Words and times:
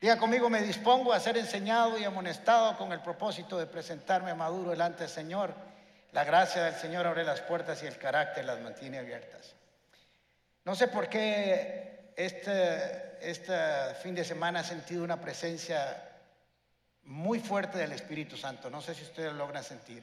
Diga 0.00 0.16
conmigo, 0.16 0.48
me 0.48 0.62
dispongo 0.62 1.12
a 1.12 1.20
ser 1.20 1.36
enseñado 1.36 1.98
y 1.98 2.04
amonestado 2.04 2.74
con 2.78 2.90
el 2.92 3.00
propósito 3.00 3.58
de 3.58 3.66
presentarme 3.66 4.32
maduro 4.34 4.70
delante 4.70 5.00
del 5.00 5.10
Señor. 5.10 5.52
La 6.12 6.24
gracia 6.24 6.64
del 6.64 6.74
Señor 6.74 7.06
abre 7.06 7.22
las 7.22 7.42
puertas 7.42 7.82
y 7.82 7.86
el 7.86 7.98
carácter 7.98 8.46
las 8.46 8.60
mantiene 8.60 8.98
abiertas. 8.98 9.54
No 10.64 10.74
sé 10.74 10.88
por 10.88 11.10
qué 11.10 12.12
este, 12.16 13.18
este 13.20 13.94
fin 14.02 14.14
de 14.14 14.24
semana 14.24 14.60
he 14.60 14.64
sentido 14.64 15.04
una 15.04 15.20
presencia 15.20 16.02
muy 17.02 17.38
fuerte 17.38 17.76
del 17.76 17.92
Espíritu 17.92 18.38
Santo. 18.38 18.70
No 18.70 18.80
sé 18.80 18.94
si 18.94 19.02
ustedes 19.02 19.32
lo 19.32 19.38
logran 19.38 19.64
sentir. 19.64 20.02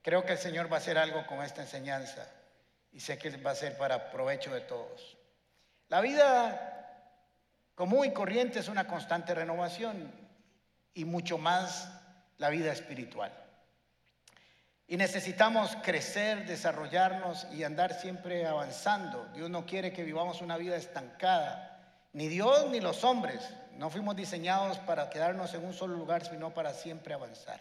Creo 0.00 0.24
que 0.24 0.32
el 0.32 0.38
Señor 0.38 0.70
va 0.72 0.76
a 0.76 0.80
hacer 0.80 0.96
algo 0.96 1.26
con 1.26 1.42
esta 1.42 1.62
enseñanza 1.62 2.24
y 2.92 3.00
sé 3.00 3.18
que 3.18 3.36
va 3.38 3.50
a 3.50 3.56
ser 3.56 3.76
para 3.76 4.12
provecho 4.12 4.54
de 4.54 4.60
todos. 4.60 5.16
La 5.88 6.00
vida 6.00 6.77
común 7.78 8.06
y 8.06 8.10
corriente 8.10 8.58
es 8.58 8.66
una 8.66 8.88
constante 8.88 9.32
renovación 9.36 10.10
y 10.94 11.04
mucho 11.04 11.38
más 11.38 11.88
la 12.36 12.48
vida 12.48 12.72
espiritual. 12.72 13.32
Y 14.88 14.96
necesitamos 14.96 15.76
crecer, 15.84 16.44
desarrollarnos 16.44 17.46
y 17.52 17.62
andar 17.62 17.94
siempre 17.94 18.48
avanzando. 18.48 19.28
Dios 19.32 19.48
no 19.48 19.64
quiere 19.64 19.92
que 19.92 20.02
vivamos 20.02 20.42
una 20.42 20.56
vida 20.56 20.74
estancada. 20.74 21.78
Ni 22.14 22.26
Dios 22.26 22.68
ni 22.68 22.80
los 22.80 23.04
hombres. 23.04 23.48
No 23.76 23.90
fuimos 23.90 24.16
diseñados 24.16 24.78
para 24.80 25.08
quedarnos 25.08 25.54
en 25.54 25.64
un 25.64 25.72
solo 25.72 25.94
lugar, 25.94 26.26
sino 26.26 26.52
para 26.52 26.74
siempre 26.74 27.14
avanzar. 27.14 27.60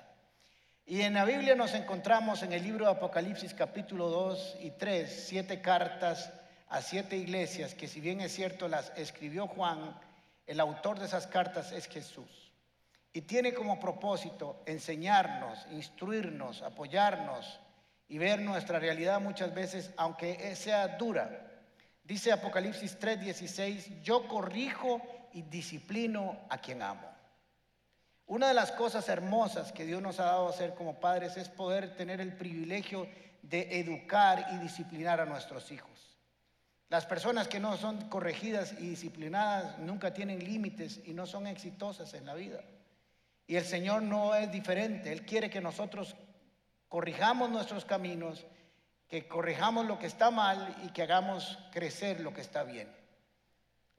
Y 0.88 1.02
en 1.02 1.14
la 1.14 1.26
Biblia 1.26 1.54
nos 1.54 1.76
encontramos 1.76 2.42
en 2.42 2.54
el 2.54 2.64
libro 2.64 2.86
de 2.86 2.92
Apocalipsis 2.94 3.54
capítulo 3.54 4.10
2 4.10 4.58
y 4.62 4.72
3, 4.72 5.26
siete 5.28 5.62
cartas 5.62 6.34
a 6.70 6.82
siete 6.82 7.16
iglesias 7.16 7.76
que 7.76 7.88
si 7.88 8.02
bien 8.02 8.20
es 8.20 8.34
cierto 8.34 8.68
las 8.68 8.92
escribió 8.98 9.48
Juan, 9.48 9.96
el 10.48 10.60
autor 10.62 10.98
de 10.98 11.06
esas 11.06 11.28
cartas 11.28 11.72
es 11.72 11.88
Jesús. 11.88 12.52
Y 13.14 13.22
tiene 13.22 13.54
como 13.54 13.80
propósito 13.80 14.64
enseñarnos, 14.66 15.66
instruirnos, 15.72 16.62
apoyarnos 16.62 17.60
y 18.08 18.18
ver 18.18 18.40
nuestra 18.40 18.80
realidad 18.80 19.20
muchas 19.20 19.54
veces, 19.54 19.92
aunque 19.98 20.56
sea 20.56 20.98
dura. 20.98 21.52
Dice 22.04 22.32
Apocalipsis 22.32 22.98
3:16, 22.98 24.02
yo 24.02 24.28
corrijo 24.28 25.02
y 25.34 25.42
disciplino 25.42 26.40
a 26.50 26.58
quien 26.60 26.82
amo. 26.82 27.08
Una 28.28 28.48
de 28.48 28.54
las 28.54 28.72
cosas 28.72 29.08
hermosas 29.10 29.72
que 29.72 29.86
Dios 29.86 30.02
nos 30.02 30.20
ha 30.20 30.26
dado 30.26 30.48
a 30.48 30.50
hacer 30.52 30.74
como 30.74 31.00
padres 31.00 31.38
es 31.38 31.50
poder 31.50 31.96
tener 31.96 32.22
el 32.22 32.36
privilegio 32.36 33.08
de 33.42 33.80
educar 33.80 34.48
y 34.52 34.58
disciplinar 34.58 35.20
a 35.22 35.26
nuestros 35.26 35.72
hijos. 35.72 36.07
Las 36.90 37.06
personas 37.06 37.48
que 37.48 37.60
no 37.60 37.76
son 37.76 38.08
corregidas 38.10 38.74
y 38.74 38.90
disciplinadas 38.90 39.78
nunca 39.80 40.14
tienen 40.14 40.40
límites 40.40 41.02
y 41.06 41.14
no 41.14 41.26
son 41.26 41.48
exitosas 41.48 42.14
en 42.14 42.26
la 42.26 42.34
vida. 42.34 42.62
Y 43.46 43.56
el 43.58 43.66
Señor 43.66 44.04
no 44.04 44.34
es 44.36 44.52
diferente. 44.52 45.12
Él 45.12 45.26
quiere 45.26 45.50
que 45.50 45.60
nosotros 45.60 46.16
corrijamos 46.88 47.50
nuestros 47.50 47.84
caminos, 47.84 48.46
que 49.10 49.28
corrijamos 49.28 49.86
lo 49.86 50.00
que 50.00 50.08
está 50.08 50.32
mal 50.32 50.76
y 50.86 50.90
que 50.90 51.04
hagamos 51.04 51.60
crecer 51.72 52.22
lo 52.22 52.34
que 52.34 52.42
está 52.42 52.64
bien. 52.64 52.90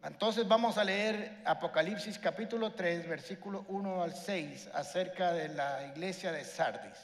Entonces 0.03 0.47
vamos 0.47 0.79
a 0.79 0.85
leer 0.85 1.43
Apocalipsis 1.45 2.19
capítulo 2.19 2.73
3, 2.73 3.09
versículo 3.09 3.65
1 3.69 4.03
al 4.03 4.15
6, 4.15 4.71
acerca 4.73 5.33
de 5.33 5.49
la 5.49 5.87
iglesia 5.89 6.31
de 6.31 6.45
Sardis. 6.45 6.99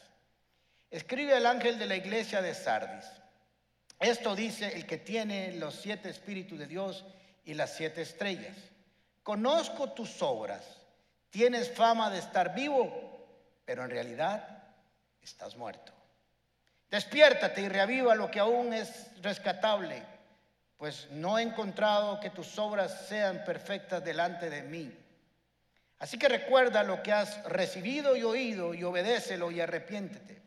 Escribe 0.90 1.36
el 1.36 1.44
ángel 1.44 1.78
de 1.78 1.86
la 1.86 1.96
iglesia 1.96 2.40
de 2.40 2.54
Sardis. 2.54 3.04
Esto 3.98 4.34
dice 4.34 4.74
el 4.74 4.86
que 4.86 4.98
tiene 4.98 5.52
los 5.52 5.74
siete 5.74 6.10
espíritus 6.10 6.58
de 6.58 6.66
Dios 6.66 7.04
y 7.44 7.54
las 7.54 7.74
siete 7.74 8.02
estrellas. 8.02 8.56
Conozco 9.22 9.92
tus 9.92 10.20
obras. 10.22 10.62
Tienes 11.30 11.70
fama 11.70 12.10
de 12.10 12.18
estar 12.18 12.54
vivo, 12.54 13.26
pero 13.64 13.84
en 13.84 13.90
realidad 13.90 14.64
estás 15.22 15.56
muerto. 15.56 15.92
Despiértate 16.90 17.62
y 17.62 17.68
reaviva 17.68 18.14
lo 18.14 18.30
que 18.30 18.38
aún 18.38 18.72
es 18.72 19.10
rescatable, 19.20 20.02
pues 20.76 21.08
no 21.10 21.38
he 21.38 21.42
encontrado 21.42 22.20
que 22.20 22.30
tus 22.30 22.58
obras 22.58 23.06
sean 23.08 23.42
perfectas 23.44 24.04
delante 24.04 24.48
de 24.48 24.62
mí. 24.62 24.96
Así 25.98 26.18
que 26.18 26.28
recuerda 26.28 26.84
lo 26.84 27.02
que 27.02 27.12
has 27.12 27.42
recibido 27.44 28.14
y 28.14 28.22
oído 28.22 28.74
y 28.74 28.84
obedécelo 28.84 29.50
y 29.50 29.60
arrepiéntete. 29.60 30.42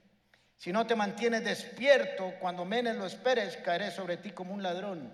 Si 0.57 0.71
no 0.71 0.87
te 0.87 0.95
mantienes 0.95 1.43
despierto, 1.43 2.33
cuando 2.39 2.65
menos 2.65 2.95
lo 2.95 3.05
esperes, 3.05 3.57
caeré 3.57 3.91
sobre 3.91 4.17
ti 4.17 4.31
como 4.31 4.53
un 4.53 4.63
ladrón. 4.63 5.11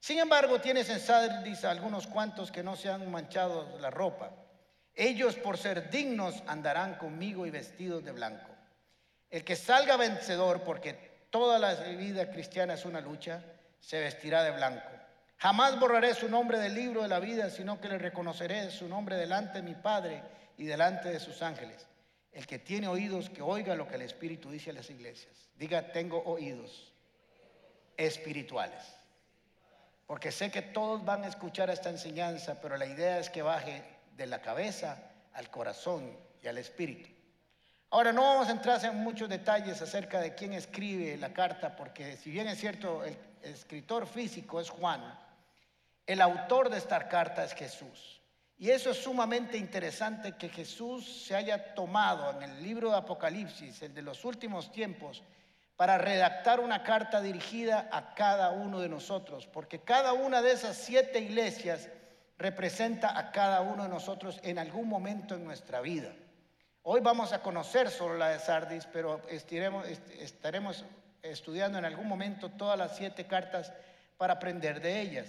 Sin 0.00 0.18
embargo, 0.18 0.60
tienes 0.60 0.88
en 0.88 1.00
Sardis 1.00 1.64
algunos 1.64 2.06
cuantos 2.06 2.50
que 2.50 2.62
no 2.62 2.74
se 2.74 2.88
han 2.88 3.10
manchado 3.10 3.78
la 3.80 3.90
ropa. 3.90 4.30
Ellos, 4.94 5.36
por 5.36 5.58
ser 5.58 5.90
dignos, 5.90 6.42
andarán 6.46 6.94
conmigo 6.94 7.46
y 7.46 7.50
vestidos 7.50 8.04
de 8.04 8.12
blanco. 8.12 8.48
El 9.30 9.44
que 9.44 9.56
salga 9.56 9.96
vencedor, 9.96 10.62
porque 10.62 11.26
toda 11.30 11.58
la 11.58 11.74
vida 11.74 12.30
cristiana 12.30 12.74
es 12.74 12.84
una 12.86 13.00
lucha, 13.00 13.42
se 13.80 14.00
vestirá 14.00 14.42
de 14.42 14.52
blanco. 14.52 14.88
Jamás 15.36 15.78
borraré 15.78 16.14
su 16.14 16.28
nombre 16.28 16.58
del 16.58 16.74
libro 16.74 17.02
de 17.02 17.08
la 17.08 17.20
vida, 17.20 17.50
sino 17.50 17.80
que 17.80 17.88
le 17.88 17.98
reconoceré 17.98 18.70
su 18.70 18.88
nombre 18.88 19.16
delante 19.16 19.58
de 19.58 19.62
mi 19.62 19.74
Padre 19.74 20.22
y 20.56 20.64
delante 20.64 21.10
de 21.10 21.20
sus 21.20 21.42
ángeles. 21.42 21.86
El 22.38 22.46
que 22.46 22.60
tiene 22.60 22.86
oídos, 22.86 23.30
que 23.30 23.42
oiga 23.42 23.74
lo 23.74 23.88
que 23.88 23.96
el 23.96 24.02
Espíritu 24.02 24.48
dice 24.48 24.70
a 24.70 24.72
las 24.72 24.88
iglesias. 24.90 25.34
Diga, 25.56 25.90
tengo 25.90 26.22
oídos 26.22 26.92
espirituales. 27.96 28.80
Porque 30.06 30.30
sé 30.30 30.48
que 30.48 30.62
todos 30.62 31.04
van 31.04 31.24
a 31.24 31.26
escuchar 31.26 31.68
esta 31.68 31.90
enseñanza, 31.90 32.60
pero 32.60 32.76
la 32.76 32.86
idea 32.86 33.18
es 33.18 33.28
que 33.28 33.42
baje 33.42 33.82
de 34.16 34.26
la 34.26 34.40
cabeza 34.40 35.02
al 35.32 35.50
corazón 35.50 36.16
y 36.40 36.46
al 36.46 36.58
espíritu. 36.58 37.10
Ahora 37.90 38.12
no 38.12 38.22
vamos 38.22 38.46
a 38.46 38.52
entrar 38.52 38.84
en 38.84 38.94
muchos 38.98 39.28
detalles 39.28 39.82
acerca 39.82 40.20
de 40.20 40.36
quién 40.36 40.52
escribe 40.52 41.16
la 41.16 41.32
carta, 41.32 41.74
porque 41.74 42.16
si 42.18 42.30
bien 42.30 42.46
es 42.46 42.60
cierto, 42.60 43.02
el 43.02 43.16
escritor 43.42 44.06
físico 44.06 44.60
es 44.60 44.70
Juan, 44.70 45.02
el 46.06 46.20
autor 46.20 46.70
de 46.70 46.78
esta 46.78 47.08
carta 47.08 47.42
es 47.42 47.52
Jesús. 47.52 48.17
Y 48.58 48.70
eso 48.70 48.90
es 48.90 48.96
sumamente 48.96 49.56
interesante 49.56 50.32
que 50.32 50.48
Jesús 50.48 51.24
se 51.26 51.36
haya 51.36 51.74
tomado 51.74 52.30
en 52.30 52.42
el 52.42 52.62
libro 52.62 52.90
de 52.90 52.96
Apocalipsis, 52.96 53.82
el 53.82 53.94
de 53.94 54.02
los 54.02 54.24
últimos 54.24 54.72
tiempos, 54.72 55.22
para 55.76 55.96
redactar 55.96 56.58
una 56.58 56.82
carta 56.82 57.22
dirigida 57.22 57.88
a 57.92 58.14
cada 58.14 58.50
uno 58.50 58.80
de 58.80 58.88
nosotros, 58.88 59.46
porque 59.46 59.78
cada 59.78 60.12
una 60.12 60.42
de 60.42 60.50
esas 60.50 60.76
siete 60.76 61.20
iglesias 61.20 61.88
representa 62.36 63.16
a 63.16 63.30
cada 63.30 63.60
uno 63.60 63.84
de 63.84 63.88
nosotros 63.88 64.40
en 64.42 64.58
algún 64.58 64.88
momento 64.88 65.36
en 65.36 65.44
nuestra 65.44 65.80
vida. 65.80 66.12
Hoy 66.82 67.00
vamos 67.00 67.32
a 67.32 67.42
conocer 67.42 67.90
solo 67.90 68.16
la 68.16 68.30
de 68.30 68.40
Sardis, 68.40 68.86
pero 68.86 69.22
estaremos 69.28 70.84
estudiando 71.22 71.78
en 71.78 71.84
algún 71.84 72.08
momento 72.08 72.50
todas 72.50 72.76
las 72.76 72.96
siete 72.96 73.26
cartas 73.26 73.72
para 74.16 74.34
aprender 74.34 74.80
de 74.80 75.00
ellas. 75.00 75.28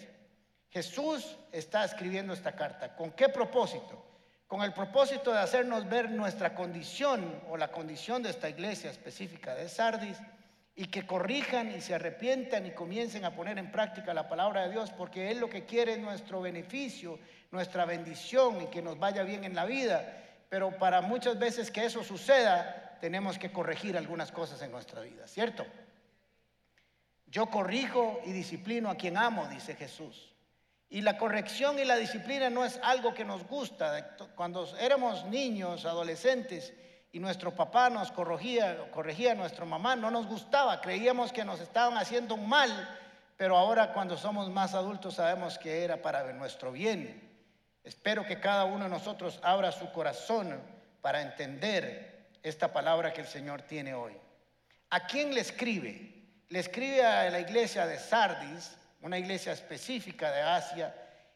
Jesús 0.70 1.38
está 1.52 1.84
escribiendo 1.84 2.34
esta 2.34 2.56
carta. 2.56 2.96
¿Con 2.96 3.12
qué 3.12 3.30
propósito? 3.30 4.06
Con 4.48 4.62
el 4.62 4.74
propósito 4.74 5.32
de 5.32 5.40
hacernos 5.40 5.88
ver 5.88 6.10
nuestra 6.12 6.56
condición 6.56 7.42
o 7.50 7.58
la 7.58 7.72
condición 7.72 8.24
de 8.24 8.30
esta 8.30 8.50
iglesia 8.50 8.90
específica 8.90 9.56
de 9.56 9.70
Sardis 9.70 10.18
y 10.76 10.86
que 10.86 11.06
corrijan 11.06 11.76
y 11.76 11.82
se 11.82 11.94
arrepientan 11.96 12.66
y 12.66 12.72
comiencen 12.72 13.26
a 13.26 13.36
poner 13.36 13.58
en 13.58 13.72
práctica 13.72 14.14
la 14.14 14.30
palabra 14.30 14.64
de 14.64 14.72
Dios, 14.72 14.92
porque 14.92 15.30
Él 15.30 15.40
lo 15.40 15.50
que 15.50 15.66
quiere 15.66 15.94
es 15.94 16.00
nuestro 16.00 16.42
beneficio, 16.42 17.20
nuestra 17.52 17.86
bendición 17.86 18.62
y 18.62 18.68
que 18.68 18.82
nos 18.82 18.98
vaya 18.98 19.24
bien 19.24 19.44
en 19.44 19.56
la 19.56 19.66
vida. 19.66 20.24
Pero 20.50 20.78
para 20.78 21.02
muchas 21.02 21.38
veces 21.38 21.70
que 21.70 21.86
eso 21.86 22.04
suceda, 22.04 22.98
tenemos 23.02 23.38
que 23.38 23.52
corregir 23.52 23.98
algunas 23.98 24.32
cosas 24.32 24.62
en 24.62 24.72
nuestra 24.72 25.02
vida, 25.02 25.28
¿cierto? 25.28 25.66
Yo 27.28 27.48
corrijo 27.48 28.22
y 28.26 28.32
disciplino 28.32 28.90
a 28.90 28.96
quien 28.96 29.18
amo, 29.18 29.48
dice 29.48 29.76
Jesús. 29.76 30.34
Y 30.90 31.02
la 31.02 31.18
corrección 31.18 31.78
y 31.78 31.86
la 31.86 31.98
disciplina 31.98 32.50
no 32.50 32.66
es 32.66 32.80
algo 32.84 33.14
que 33.14 33.24
nos 33.24 33.46
gusta. 33.48 34.16
Cuando 34.36 34.68
éramos 34.78 35.26
niños, 35.26 35.86
adolescentes, 35.86 36.74
y 37.12 37.20
nuestro 37.20 37.56
papá 37.56 37.90
nos 37.90 38.12
corregía, 38.12 38.90
corregía 38.92 39.32
a 39.32 39.36
nuestra 39.36 39.66
mamá, 39.66 39.96
no 39.96 40.12
nos 40.12 40.28
gustaba, 40.28 40.80
creíamos 40.80 41.34
que 41.34 41.44
nos 41.44 41.60
estaban 41.60 41.98
haciendo 41.98 42.38
mal, 42.38 42.98
pero 43.36 43.58
ahora 43.58 43.94
cuando 43.94 44.18
somos 44.18 44.50
más 44.50 44.76
adultos 44.76 45.16
sabemos 45.16 45.58
que 45.58 45.84
era 45.84 46.02
para 46.02 46.32
nuestro 46.34 46.72
bien. 46.72 47.28
Espero 47.84 48.26
que 48.26 48.40
cada 48.40 48.66
uno 48.66 48.84
de 48.84 48.90
nosotros 48.90 49.40
abra 49.42 49.72
su 49.72 49.92
corazón 49.92 50.62
para 51.02 51.22
entender 51.22 52.28
esta 52.44 52.72
palabra 52.72 53.14
que 53.14 53.22
el 53.22 53.28
Señor 53.28 53.64
tiene 53.64 53.94
hoy. 53.94 54.14
¿A 54.92 55.08
quién 55.08 55.34
le 55.34 55.42
escribe? 55.42 56.14
Le 56.50 56.60
escribe 56.60 57.04
a 57.04 57.30
la 57.30 57.40
iglesia 57.40 57.88
de 57.88 57.98
Sardis, 57.98 58.78
una 59.02 59.18
iglesia 59.18 59.54
específica 59.54 60.32
de 60.32 60.42
Asia. 60.42 60.96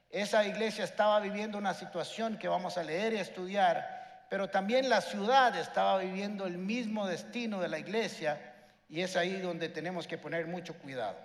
Esa 0.09 0.45
iglesia 0.45 0.83
estaba 0.83 1.19
viviendo 1.19 1.57
una 1.57 1.73
situación 1.73 2.37
que 2.37 2.47
vamos 2.47 2.77
a 2.77 2.83
leer 2.83 3.13
y 3.13 3.17
estudiar, 3.17 4.25
pero 4.29 4.49
también 4.49 4.89
la 4.89 5.01
ciudad 5.01 5.55
estaba 5.57 5.99
viviendo 5.99 6.45
el 6.45 6.57
mismo 6.57 7.07
destino 7.07 7.59
de 7.59 7.69
la 7.69 7.79
iglesia 7.79 8.53
y 8.89 9.01
es 9.01 9.15
ahí 9.15 9.39
donde 9.39 9.69
tenemos 9.69 10.07
que 10.07 10.17
poner 10.17 10.45
mucho 10.45 10.75
cuidado. 10.75 11.17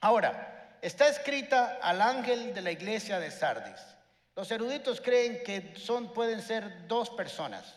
Ahora, 0.00 0.68
está 0.82 1.08
escrita 1.08 1.78
al 1.80 2.02
ángel 2.02 2.52
de 2.54 2.60
la 2.60 2.70
iglesia 2.70 3.18
de 3.18 3.30
Sardis. 3.30 3.80
Los 4.34 4.50
eruditos 4.50 5.00
creen 5.00 5.42
que 5.44 5.74
son, 5.76 6.12
pueden 6.12 6.42
ser 6.42 6.88
dos 6.88 7.10
personas. 7.10 7.76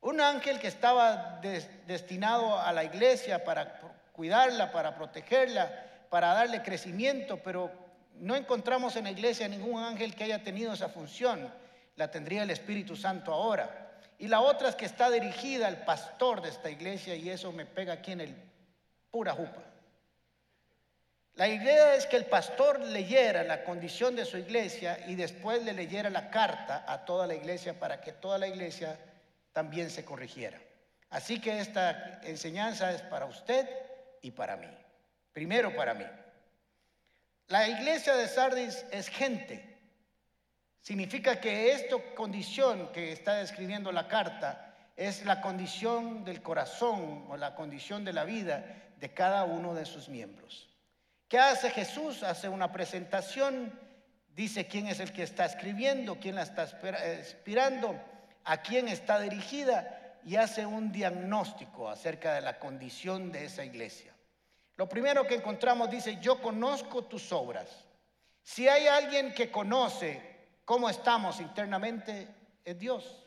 Un 0.00 0.20
ángel 0.20 0.60
que 0.60 0.68
estaba 0.68 1.40
destinado 1.86 2.58
a 2.58 2.72
la 2.72 2.84
iglesia 2.84 3.44
para 3.44 3.80
cuidarla, 4.12 4.70
para 4.70 4.94
protegerla, 4.94 5.84
para 6.10 6.34
darle 6.34 6.62
crecimiento, 6.62 7.38
pero 7.42 7.70
no 8.14 8.36
encontramos 8.36 8.96
en 8.96 9.04
la 9.04 9.10
iglesia 9.10 9.48
ningún 9.48 9.82
ángel 9.82 10.14
que 10.14 10.24
haya 10.24 10.42
tenido 10.42 10.72
esa 10.72 10.88
función. 10.88 11.52
La 11.96 12.10
tendría 12.10 12.42
el 12.42 12.50
Espíritu 12.50 12.96
Santo 12.96 13.32
ahora. 13.32 13.88
Y 14.18 14.28
la 14.28 14.40
otra 14.40 14.68
es 14.68 14.74
que 14.74 14.84
está 14.84 15.10
dirigida 15.10 15.68
al 15.68 15.84
pastor 15.84 16.42
de 16.42 16.48
esta 16.48 16.70
iglesia 16.70 17.14
y 17.14 17.30
eso 17.30 17.52
me 17.52 17.66
pega 17.66 17.94
aquí 17.94 18.12
en 18.12 18.20
el 18.20 18.36
pura 19.10 19.32
jupa. 19.32 19.62
La 21.34 21.46
idea 21.46 21.94
es 21.94 22.06
que 22.06 22.16
el 22.16 22.26
pastor 22.26 22.80
leyera 22.80 23.44
la 23.44 23.62
condición 23.62 24.16
de 24.16 24.24
su 24.24 24.38
iglesia 24.38 24.98
y 25.06 25.14
después 25.14 25.62
le 25.62 25.72
leyera 25.72 26.10
la 26.10 26.30
carta 26.30 26.84
a 26.88 27.04
toda 27.04 27.28
la 27.28 27.34
iglesia 27.34 27.78
para 27.78 28.00
que 28.00 28.10
toda 28.10 28.38
la 28.38 28.48
iglesia 28.48 28.98
también 29.52 29.88
se 29.88 30.04
corrigiera. 30.04 30.58
Así 31.10 31.40
que 31.40 31.60
esta 31.60 32.20
enseñanza 32.24 32.90
es 32.90 33.02
para 33.02 33.26
usted 33.26 33.68
y 34.20 34.32
para 34.32 34.56
mí. 34.56 34.68
Primero 35.38 35.72
para 35.76 35.94
mí. 35.94 36.04
La 37.46 37.68
iglesia 37.68 38.16
de 38.16 38.26
Sardis 38.26 38.84
es 38.90 39.08
gente. 39.08 39.78
Significa 40.80 41.40
que 41.40 41.70
esta 41.70 41.94
condición 42.16 42.90
que 42.90 43.12
está 43.12 43.34
describiendo 43.34 43.92
la 43.92 44.08
carta 44.08 44.74
es 44.96 45.24
la 45.24 45.40
condición 45.40 46.24
del 46.24 46.42
corazón 46.42 47.26
o 47.28 47.36
la 47.36 47.54
condición 47.54 48.04
de 48.04 48.14
la 48.14 48.24
vida 48.24 48.64
de 48.98 49.14
cada 49.14 49.44
uno 49.44 49.74
de 49.74 49.84
sus 49.84 50.08
miembros. 50.08 50.68
¿Qué 51.28 51.38
hace 51.38 51.70
Jesús? 51.70 52.24
Hace 52.24 52.48
una 52.48 52.72
presentación, 52.72 53.78
dice 54.34 54.66
quién 54.66 54.88
es 54.88 54.98
el 54.98 55.12
que 55.12 55.22
está 55.22 55.44
escribiendo, 55.44 56.18
quién 56.18 56.34
la 56.34 56.42
está 56.42 56.68
inspirando, 57.16 57.94
a 58.42 58.60
quién 58.60 58.88
está 58.88 59.20
dirigida 59.20 60.16
y 60.24 60.34
hace 60.34 60.66
un 60.66 60.90
diagnóstico 60.90 61.88
acerca 61.88 62.34
de 62.34 62.40
la 62.40 62.58
condición 62.58 63.30
de 63.30 63.44
esa 63.44 63.64
iglesia. 63.64 64.17
Lo 64.78 64.88
primero 64.88 65.26
que 65.26 65.34
encontramos 65.34 65.90
dice, 65.90 66.18
yo 66.20 66.40
conozco 66.40 67.02
tus 67.04 67.32
obras. 67.32 67.68
Si 68.44 68.68
hay 68.68 68.86
alguien 68.86 69.34
que 69.34 69.50
conoce 69.50 70.38
cómo 70.64 70.88
estamos 70.88 71.40
internamente, 71.40 72.28
es 72.64 72.78
Dios, 72.78 73.26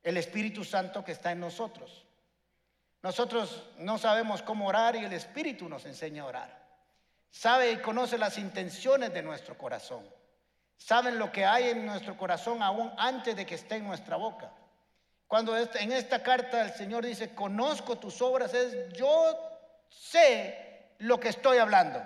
el 0.00 0.16
Espíritu 0.16 0.64
Santo 0.64 1.04
que 1.04 1.10
está 1.10 1.32
en 1.32 1.40
nosotros. 1.40 2.06
Nosotros 3.02 3.64
no 3.78 3.98
sabemos 3.98 4.42
cómo 4.42 4.68
orar 4.68 4.94
y 4.94 5.04
el 5.04 5.12
Espíritu 5.12 5.68
nos 5.68 5.84
enseña 5.86 6.22
a 6.22 6.26
orar. 6.26 6.62
Sabe 7.28 7.72
y 7.72 7.78
conoce 7.78 8.16
las 8.16 8.38
intenciones 8.38 9.12
de 9.12 9.22
nuestro 9.22 9.58
corazón. 9.58 10.08
Saben 10.76 11.18
lo 11.18 11.32
que 11.32 11.44
hay 11.44 11.70
en 11.70 11.84
nuestro 11.84 12.16
corazón 12.16 12.62
aún 12.62 12.92
antes 12.96 13.34
de 13.34 13.44
que 13.44 13.56
esté 13.56 13.76
en 13.76 13.88
nuestra 13.88 14.14
boca. 14.14 14.52
Cuando 15.26 15.56
en 15.56 15.90
esta 15.90 16.22
carta 16.22 16.62
el 16.62 16.72
Señor 16.74 17.04
dice, 17.04 17.34
conozco 17.34 17.98
tus 17.98 18.22
obras, 18.22 18.54
es 18.54 18.92
yo 18.92 19.51
sé 19.98 20.94
lo 20.98 21.18
que 21.18 21.28
estoy 21.28 21.58
hablando. 21.58 22.02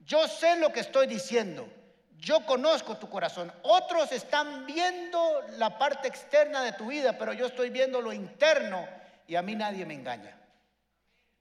Yo 0.00 0.28
sé 0.28 0.56
lo 0.56 0.72
que 0.72 0.80
estoy 0.80 1.06
diciendo. 1.06 1.68
Yo 2.16 2.44
conozco 2.46 2.96
tu 2.96 3.08
corazón. 3.08 3.52
Otros 3.62 4.12
están 4.12 4.66
viendo 4.66 5.42
la 5.58 5.78
parte 5.78 6.08
externa 6.08 6.62
de 6.62 6.72
tu 6.72 6.86
vida, 6.86 7.18
pero 7.18 7.32
yo 7.32 7.46
estoy 7.46 7.70
viendo 7.70 8.00
lo 8.00 8.12
interno 8.12 8.86
y 9.26 9.36
a 9.36 9.42
mí 9.42 9.54
nadie 9.54 9.84
me 9.84 9.94
engaña. 9.94 10.36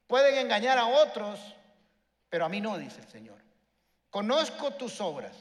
Pueden 0.07 0.37
engañar 0.37 0.77
a 0.77 0.87
otros, 0.87 1.39
pero 2.29 2.45
a 2.45 2.49
mí 2.49 2.59
no, 2.59 2.77
dice 2.77 3.01
el 3.01 3.07
Señor. 3.07 3.37
Conozco 4.09 4.71
tus 4.71 4.99
obras. 4.99 5.33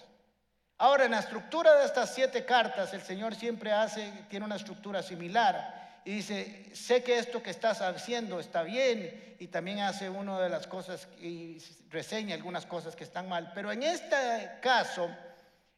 Ahora, 0.79 1.05
en 1.05 1.13
la 1.13 1.21
estructura 1.21 1.75
de 1.77 1.87
estas 1.87 2.15
siete 2.15 2.45
cartas, 2.45 2.93
el 2.95 3.03
Señor 3.03 3.35
siempre 3.35 3.73
hace, 3.73 4.13
tiene 4.29 4.47
una 4.47 4.57
estructura 4.57 5.03
similar 5.03 5.82
y 6.05 6.17
dice, 6.17 6.75
sé 6.75 7.03
que 7.03 7.19
esto 7.19 7.43
que 7.43 7.51
estás 7.51 7.81
haciendo 7.81 8.41
está 8.41 8.63
bien 8.63 9.37
y 9.39 9.49
también 9.49 9.81
hace 9.81 10.11
una 10.11 10.41
de 10.41 10.49
las 10.49 10.67
cosas 10.67 11.09
y 11.21 11.59
reseña 11.91 12.35
algunas 12.35 12.67
cosas 12.67 12.97
que 12.97 13.05
están 13.05 13.29
mal. 13.29 13.53
Pero 13.55 13.71
en 13.71 13.83
este 13.83 14.59
caso, 14.61 15.09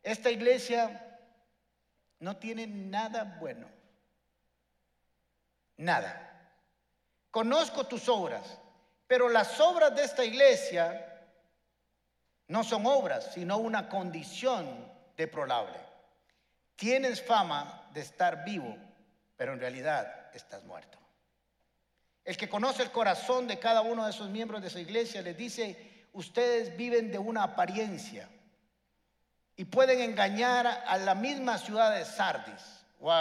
esta 0.02 0.30
iglesia 0.30 1.18
no 2.20 2.36
tiene 2.36 2.66
nada 2.66 3.36
bueno. 3.38 3.68
Nada. 5.76 6.30
Conozco 7.30 7.86
tus 7.86 8.08
obras, 8.08 8.58
pero 9.06 9.28
las 9.28 9.60
obras 9.60 9.94
de 9.94 10.04
esta 10.04 10.24
iglesia 10.24 11.10
no 12.48 12.64
son 12.64 12.86
obras, 12.86 13.32
sino 13.34 13.58
una 13.58 13.88
condición 13.88 14.90
deplorable. 15.16 15.78
Tienes 16.76 17.22
fama 17.22 17.88
de 17.92 18.00
estar 18.00 18.44
vivo, 18.44 18.76
pero 19.36 19.52
en 19.52 19.60
realidad 19.60 20.30
estás 20.34 20.64
muerto. 20.64 20.98
El 22.24 22.36
que 22.36 22.48
conoce 22.48 22.82
el 22.82 22.90
corazón 22.90 23.46
de 23.46 23.58
cada 23.58 23.82
uno 23.82 24.04
de 24.04 24.10
esos 24.10 24.30
miembros 24.30 24.62
de 24.62 24.68
esa 24.68 24.80
iglesia 24.80 25.20
les 25.20 25.36
dice, 25.36 26.06
ustedes 26.12 26.76
viven 26.76 27.10
de 27.10 27.18
una 27.18 27.42
apariencia 27.42 28.28
y 29.56 29.64
pueden 29.66 30.00
engañar 30.00 30.66
a 30.66 30.96
la 30.98 31.14
misma 31.14 31.58
ciudad 31.58 31.94
de 31.94 32.04
Sardis, 32.04 32.84
o 33.00 33.12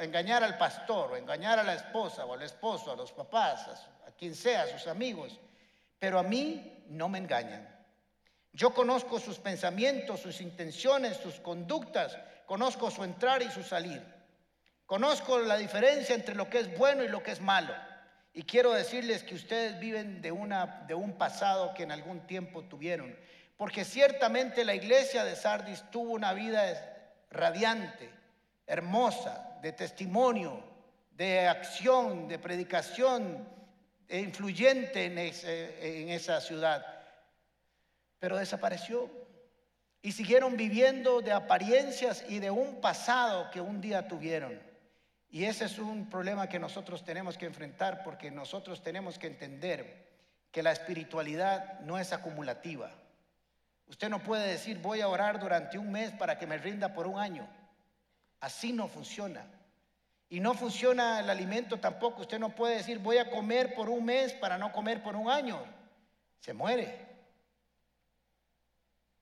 engañar 0.00 0.44
al 0.44 0.56
pastor, 0.56 1.12
o 1.12 1.16
engañar 1.16 1.58
a 1.58 1.64
la 1.64 1.74
esposa, 1.74 2.24
o 2.24 2.34
al 2.34 2.42
esposo, 2.42 2.92
a 2.92 2.96
los 2.96 3.12
papás, 3.12 3.66
a, 3.66 4.08
a 4.08 4.12
quien 4.12 4.34
sea, 4.34 4.62
a 4.62 4.68
sus 4.68 4.86
amigos, 4.86 5.40
pero 5.98 6.18
a 6.18 6.22
mí 6.22 6.84
no 6.88 7.08
me 7.08 7.18
engañan. 7.18 7.68
Yo 8.52 8.72
conozco 8.72 9.18
sus 9.18 9.38
pensamientos, 9.38 10.20
sus 10.20 10.40
intenciones, 10.40 11.16
sus 11.16 11.40
conductas, 11.40 12.16
conozco 12.46 12.90
su 12.90 13.02
entrar 13.02 13.42
y 13.42 13.50
su 13.50 13.62
salir. 13.62 14.02
Conozco 14.92 15.38
la 15.38 15.56
diferencia 15.56 16.14
entre 16.14 16.34
lo 16.34 16.50
que 16.50 16.58
es 16.58 16.76
bueno 16.76 17.02
y 17.02 17.08
lo 17.08 17.22
que 17.22 17.30
es 17.30 17.40
malo. 17.40 17.74
Y 18.34 18.42
quiero 18.42 18.74
decirles 18.74 19.22
que 19.22 19.34
ustedes 19.34 19.80
viven 19.80 20.20
de, 20.20 20.30
una, 20.30 20.84
de 20.86 20.92
un 20.92 21.16
pasado 21.16 21.72
que 21.72 21.84
en 21.84 21.92
algún 21.92 22.26
tiempo 22.26 22.64
tuvieron. 22.64 23.16
Porque 23.56 23.86
ciertamente 23.86 24.66
la 24.66 24.74
iglesia 24.74 25.24
de 25.24 25.34
Sardis 25.34 25.82
tuvo 25.90 26.12
una 26.12 26.34
vida 26.34 27.14
radiante, 27.30 28.10
hermosa, 28.66 29.56
de 29.62 29.72
testimonio, 29.72 30.62
de 31.12 31.48
acción, 31.48 32.28
de 32.28 32.38
predicación, 32.38 33.48
e 34.06 34.20
influyente 34.20 35.06
en, 35.06 35.16
en 35.16 36.10
esa 36.10 36.38
ciudad. 36.42 36.84
Pero 38.18 38.36
desapareció. 38.36 39.10
Y 40.02 40.12
siguieron 40.12 40.58
viviendo 40.58 41.22
de 41.22 41.32
apariencias 41.32 42.26
y 42.28 42.40
de 42.40 42.50
un 42.50 42.82
pasado 42.82 43.50
que 43.50 43.62
un 43.62 43.80
día 43.80 44.06
tuvieron. 44.06 44.70
Y 45.32 45.46
ese 45.46 45.64
es 45.64 45.78
un 45.78 46.10
problema 46.10 46.46
que 46.46 46.58
nosotros 46.58 47.06
tenemos 47.06 47.38
que 47.38 47.46
enfrentar 47.46 48.04
porque 48.04 48.30
nosotros 48.30 48.82
tenemos 48.82 49.18
que 49.18 49.28
entender 49.28 50.06
que 50.52 50.62
la 50.62 50.72
espiritualidad 50.72 51.80
no 51.80 51.98
es 51.98 52.12
acumulativa. 52.12 52.92
Usted 53.88 54.10
no 54.10 54.22
puede 54.22 54.46
decir 54.46 54.78
voy 54.78 55.00
a 55.00 55.08
orar 55.08 55.40
durante 55.40 55.78
un 55.78 55.90
mes 55.90 56.12
para 56.12 56.38
que 56.38 56.46
me 56.46 56.58
rinda 56.58 56.92
por 56.92 57.06
un 57.06 57.18
año. 57.18 57.48
Así 58.40 58.74
no 58.74 58.88
funciona. 58.88 59.46
Y 60.28 60.38
no 60.40 60.52
funciona 60.52 61.20
el 61.20 61.30
alimento 61.30 61.80
tampoco. 61.80 62.20
Usted 62.20 62.38
no 62.38 62.54
puede 62.54 62.76
decir 62.76 62.98
voy 62.98 63.16
a 63.16 63.30
comer 63.30 63.74
por 63.74 63.88
un 63.88 64.04
mes 64.04 64.34
para 64.34 64.58
no 64.58 64.70
comer 64.70 65.02
por 65.02 65.16
un 65.16 65.30
año. 65.30 65.64
Se 66.40 66.52
muere. 66.52 67.06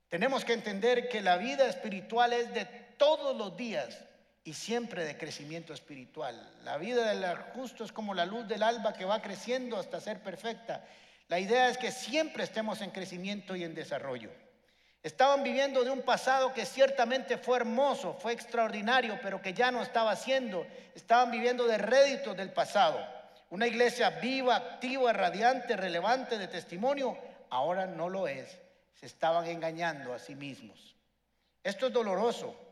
Tenemos 0.09 0.45
que 0.45 0.55
entender 0.55 1.09
que 1.09 1.21
la 1.21 1.37
vida 1.37 1.69
espiritual 1.69 2.33
es 2.33 2.53
de 2.53 2.65
todos 2.65 3.37
los 3.37 3.57
días 3.57 4.10
y 4.51 4.53
siempre 4.53 5.05
de 5.05 5.17
crecimiento 5.17 5.73
espiritual. 5.73 6.35
La 6.65 6.77
vida 6.77 7.09
del 7.09 7.25
justo 7.55 7.85
es 7.85 7.93
como 7.93 8.15
la 8.15 8.27
luz 8.27 8.49
del 8.49 8.65
alba 8.65 8.93
que 8.93 9.05
va 9.05 9.23
creciendo 9.23 9.79
hasta 9.79 10.01
ser 10.01 10.25
perfecta. 10.25 10.85
La 11.29 11.39
idea 11.39 11.69
es 11.69 11.79
que 11.79 11.93
siempre 11.93 12.43
estemos 12.43 12.81
en 12.81 12.91
crecimiento 12.91 13.55
y 13.55 13.63
en 13.63 13.77
desarrollo. 13.77 14.29
Estaban 15.05 15.45
viviendo 15.45 15.85
de 15.85 15.93
un 15.93 16.03
pasado 16.03 16.53
que 16.53 16.67
ciertamente 16.67 17.39
fue 17.39 17.59
hermoso, 17.59 18.15
fue 18.15 18.33
extraordinario, 18.33 19.21
pero 19.23 19.41
que 19.41 19.55
ya 19.55 19.71
no 19.71 19.83
estaba 19.83 20.11
haciendo. 20.11 20.67
Estaban 20.97 21.31
viviendo 21.31 21.69
de 21.69 21.79
réditos 21.79 22.37
del 22.37 22.51
pasado. 22.51 22.99
Una 23.51 23.69
iglesia 23.69 24.11
viva, 24.11 24.57
activa, 24.57 25.13
radiante, 25.13 25.77
relevante 25.77 26.39
de 26.39 26.49
testimonio, 26.49 27.17
ahora 27.51 27.87
no 27.87 28.09
lo 28.09 28.27
es. 28.27 28.59
Se 28.95 29.07
estaban 29.07 29.47
engañando 29.47 30.13
a 30.13 30.19
sí 30.19 30.35
mismos. 30.35 30.97
Esto 31.63 31.87
es 31.87 31.93
doloroso, 31.93 32.70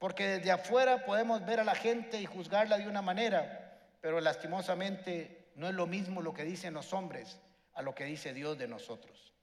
porque 0.00 0.26
desde 0.26 0.50
afuera 0.50 1.04
podemos 1.04 1.44
ver 1.44 1.60
a 1.60 1.64
la 1.64 1.74
gente 1.74 2.18
y 2.18 2.24
juzgarla 2.24 2.78
de 2.78 2.88
una 2.88 3.02
manera, 3.02 3.78
pero 4.00 4.18
lastimosamente 4.18 5.50
no 5.56 5.68
es 5.68 5.74
lo 5.74 5.86
mismo 5.86 6.22
lo 6.22 6.32
que 6.32 6.42
dicen 6.42 6.72
los 6.72 6.94
hombres 6.94 7.38
a 7.74 7.82
lo 7.82 7.94
que 7.94 8.06
dice 8.06 8.32
Dios 8.32 8.56
de 8.56 8.66
nosotros. 8.66 9.34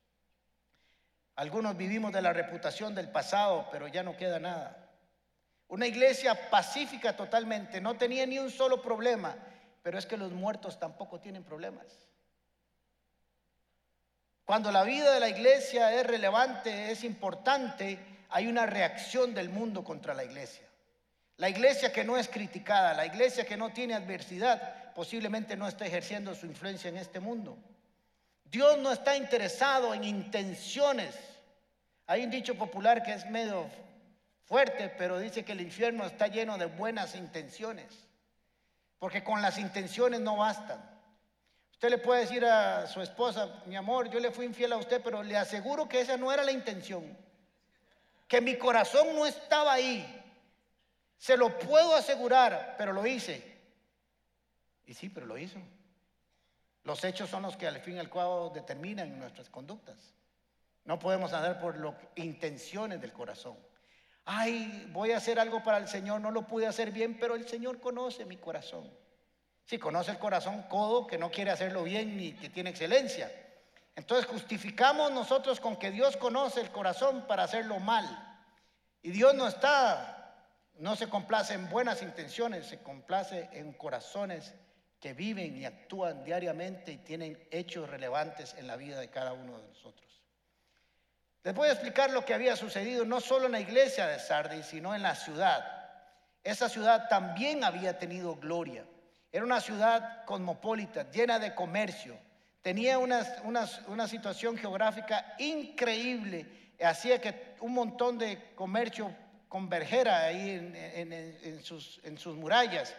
Algunos 1.36 1.78
vivimos 1.78 2.12
de 2.12 2.24
la 2.24 2.34
reputación 2.34 2.96
del 2.96 3.10
pasado, 3.10 3.68
pero 3.72 3.88
ya 3.88 4.02
no 4.02 4.18
queda 4.18 4.40
nada. 4.40 4.90
Una 5.68 5.86
iglesia 5.86 6.50
pacífica 6.50 7.16
totalmente, 7.16 7.80
no 7.80 7.96
tenía 7.96 8.26
ni 8.26 8.40
un 8.40 8.50
solo 8.50 8.82
problema, 8.82 9.36
pero 9.84 10.00
es 10.00 10.08
que 10.08 10.18
los 10.18 10.32
muertos 10.32 10.80
tampoco 10.80 11.20
tienen 11.20 11.44
problemas. 11.44 11.86
Cuando 14.44 14.72
la 14.72 14.84
vida 14.84 15.14
de 15.14 15.20
la 15.20 15.30
iglesia 15.30 15.94
es 15.94 16.08
relevante, 16.08 16.90
es 16.90 17.04
importante, 17.04 18.17
hay 18.30 18.48
una 18.48 18.66
reacción 18.66 19.34
del 19.34 19.50
mundo 19.50 19.84
contra 19.84 20.14
la 20.14 20.24
iglesia. 20.24 20.66
La 21.38 21.50
iglesia 21.50 21.94
que 21.94 22.04
no 22.04 22.18
es 22.18 22.28
criticada, 22.28 22.94
la 22.94 23.06
iglesia 23.06 23.46
que 23.46 23.58
no 23.58 23.72
tiene 23.72 23.94
adversidad, 23.94 24.94
posiblemente 24.94 25.56
no 25.56 25.68
está 25.68 25.86
ejerciendo 25.86 26.34
su 26.34 26.48
influencia 26.48 26.90
en 26.90 26.98
este 26.98 27.20
mundo. 27.20 27.58
Dios 28.46 28.78
no 28.80 28.92
está 28.92 29.16
interesado 29.16 29.94
en 29.94 30.04
intenciones. 30.04 31.16
Hay 32.08 32.24
un 32.24 32.32
dicho 32.32 32.56
popular 32.56 33.04
que 33.04 33.14
es 33.14 33.30
medio 33.30 33.68
fuerte, 34.46 34.90
pero 34.98 35.20
dice 35.20 35.44
que 35.46 35.52
el 35.52 35.62
infierno 35.62 36.06
está 36.06 36.28
lleno 36.28 36.58
de 36.58 36.66
buenas 36.66 37.16
intenciones, 37.16 37.86
porque 38.98 39.24
con 39.24 39.42
las 39.42 39.60
intenciones 39.60 40.22
no 40.22 40.38
bastan. 40.38 40.82
Usted 41.74 41.90
le 41.90 41.98
puede 42.00 42.22
decir 42.22 42.44
a 42.44 42.88
su 42.88 43.02
esposa, 43.02 43.62
mi 43.68 43.76
amor, 43.76 44.10
yo 44.10 44.20
le 44.20 44.32
fui 44.32 44.46
infiel 44.46 44.74
a 44.74 44.78
usted, 44.78 45.02
pero 45.04 45.22
le 45.22 45.38
aseguro 45.38 45.88
que 45.88 46.02
esa 46.02 46.18
no 46.18 46.32
era 46.32 46.44
la 46.44 46.52
intención, 46.52 47.16
que 48.28 48.42
mi 48.42 48.58
corazón 48.58 49.16
no 49.16 49.26
estaba 49.26 49.74
ahí. 49.74 50.14
Se 51.18 51.38
lo 51.38 51.58
puedo 51.58 51.96
asegurar, 51.96 52.76
pero 52.78 52.94
lo 52.94 53.06
hice. 53.06 53.58
Y 54.86 54.94
sí, 54.94 55.10
pero 55.10 55.26
lo 55.26 55.38
hizo. 55.38 55.60
Los 56.84 57.04
hechos 57.04 57.30
son 57.30 57.44
los 57.44 57.58
que 57.58 57.68
al 57.68 57.80
fin 57.82 57.96
y 57.96 58.00
al 58.00 58.10
cabo 58.10 58.50
determinan 58.50 59.20
nuestras 59.20 59.50
conductas. 59.50 59.98
No 60.86 61.00
podemos 61.00 61.34
andar 61.34 61.60
por 61.60 61.78
las 61.78 61.96
intenciones 62.16 63.02
del 63.02 63.12
corazón. 63.12 63.58
Ay, 64.24 64.90
voy 64.92 65.12
a 65.12 65.18
hacer 65.18 65.40
algo 65.40 65.64
para 65.64 65.78
el 65.78 65.88
Señor, 65.88 66.22
no 66.22 66.32
lo 66.32 66.48
pude 66.48 66.68
hacer 66.68 66.92
bien, 66.92 67.18
pero 67.20 67.36
el 67.36 67.48
Señor 67.48 67.80
conoce 67.80 68.26
mi 68.26 68.38
corazón. 68.38 68.90
Si 69.66 69.78
conoce 69.78 70.12
el 70.12 70.18
corazón 70.18 70.64
codo 70.64 71.08
que 71.08 71.18
no 71.18 71.30
quiere 71.30 71.52
hacerlo 71.52 71.84
bien 71.84 72.16
ni 72.16 72.34
que 72.34 72.50
tiene 72.50 72.70
excelencia. 72.70 73.30
Entonces 73.98 74.28
justificamos 74.28 75.12
nosotros 75.12 75.60
con 75.60 75.76
que 75.76 75.90
Dios 75.90 76.18
conoce 76.18 76.62
el 76.62 76.70
corazón 76.70 77.26
para 77.28 77.44
hacerlo 77.44 77.80
mal. 77.80 78.06
Y 79.02 79.10
Dios 79.10 79.34
no 79.34 79.48
está, 79.48 80.36
no 80.76 80.96
se 80.96 81.10
complace 81.10 81.56
en 81.56 81.68
buenas 81.68 82.04
intenciones, 82.04 82.68
se 82.68 82.84
complace 82.84 83.50
en 83.54 83.74
corazones 83.74 84.54
que 85.00 85.14
viven 85.14 85.58
y 85.58 85.66
actúan 85.66 86.24
diariamente 86.24 86.92
y 86.92 86.98
tienen 86.98 87.44
hechos 87.50 87.90
relevantes 87.90 88.54
en 88.60 88.68
la 88.68 88.76
vida 88.76 89.00
de 89.00 89.10
cada 89.10 89.34
uno 89.34 89.58
de 89.58 89.68
nosotros. 89.68 90.22
Les 91.42 91.56
voy 91.56 91.70
a 91.70 91.72
explicar 91.72 92.12
lo 92.12 92.24
que 92.24 92.36
había 92.36 92.56
sucedido 92.56 93.04
no 93.04 93.20
solo 93.20 93.48
en 93.48 93.54
la 93.54 93.62
iglesia 93.62 94.06
de 94.06 94.20
Sardis, 94.20 94.68
sino 94.68 94.94
en 94.94 95.02
la 95.02 95.16
ciudad. 95.16 95.66
Esa 96.44 96.70
ciudad 96.70 97.10
también 97.10 97.64
había 97.64 97.98
tenido 97.98 98.36
gloria. 98.36 98.86
Era 99.32 99.44
una 99.44 99.60
ciudad 99.60 100.24
cosmopolita, 100.26 101.10
llena 101.10 101.40
de 101.40 101.56
comercio. 101.56 102.27
Tenía 102.68 103.00
una, 103.00 104.08
situación 104.10 104.58
geográfica 104.58 105.36
increíble. 105.38 106.74
Hacía 106.84 107.22
que 107.22 107.56
un 107.62 107.74
montón 107.74 108.18
de 108.18 108.52
comercio 108.56 109.10
convergera 109.48 110.26
ahí 110.26 110.50
en, 110.94 111.64
sus, 111.64 112.02
en 112.04 112.18
sus 112.18 112.36
murallas. 112.36 112.94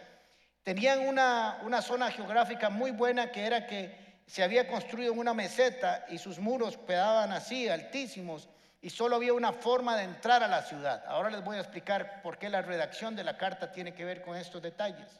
Tenían 0.63 1.07
una, 1.07 1.59
una 1.61 1.83
zona 1.83 2.09
geográfica 2.09 2.71
muy 2.71 2.89
buena 2.89 3.31
que 3.31 3.45
era 3.45 3.67
que 3.67 4.23
se 4.25 4.41
había 4.41 4.67
construido 4.67 5.13
una 5.13 5.35
meseta 5.35 6.03
y 6.09 6.17
sus 6.17 6.39
muros 6.39 6.75
quedaban 6.87 7.31
así, 7.31 7.69
altísimos, 7.69 8.49
y 8.81 8.89
solo 8.89 9.17
había 9.17 9.33
una 9.33 9.53
forma 9.53 9.95
de 9.97 10.05
entrar 10.05 10.41
a 10.41 10.47
la 10.47 10.63
ciudad. 10.63 11.03
Ahora 11.05 11.29
les 11.29 11.43
voy 11.43 11.57
a 11.57 11.61
explicar 11.61 12.23
por 12.23 12.39
qué 12.39 12.49
la 12.49 12.63
redacción 12.63 13.15
de 13.15 13.23
la 13.23 13.37
carta 13.37 13.71
tiene 13.71 13.93
que 13.93 14.03
ver 14.03 14.23
con 14.23 14.35
estos 14.35 14.63
detalles. 14.63 15.11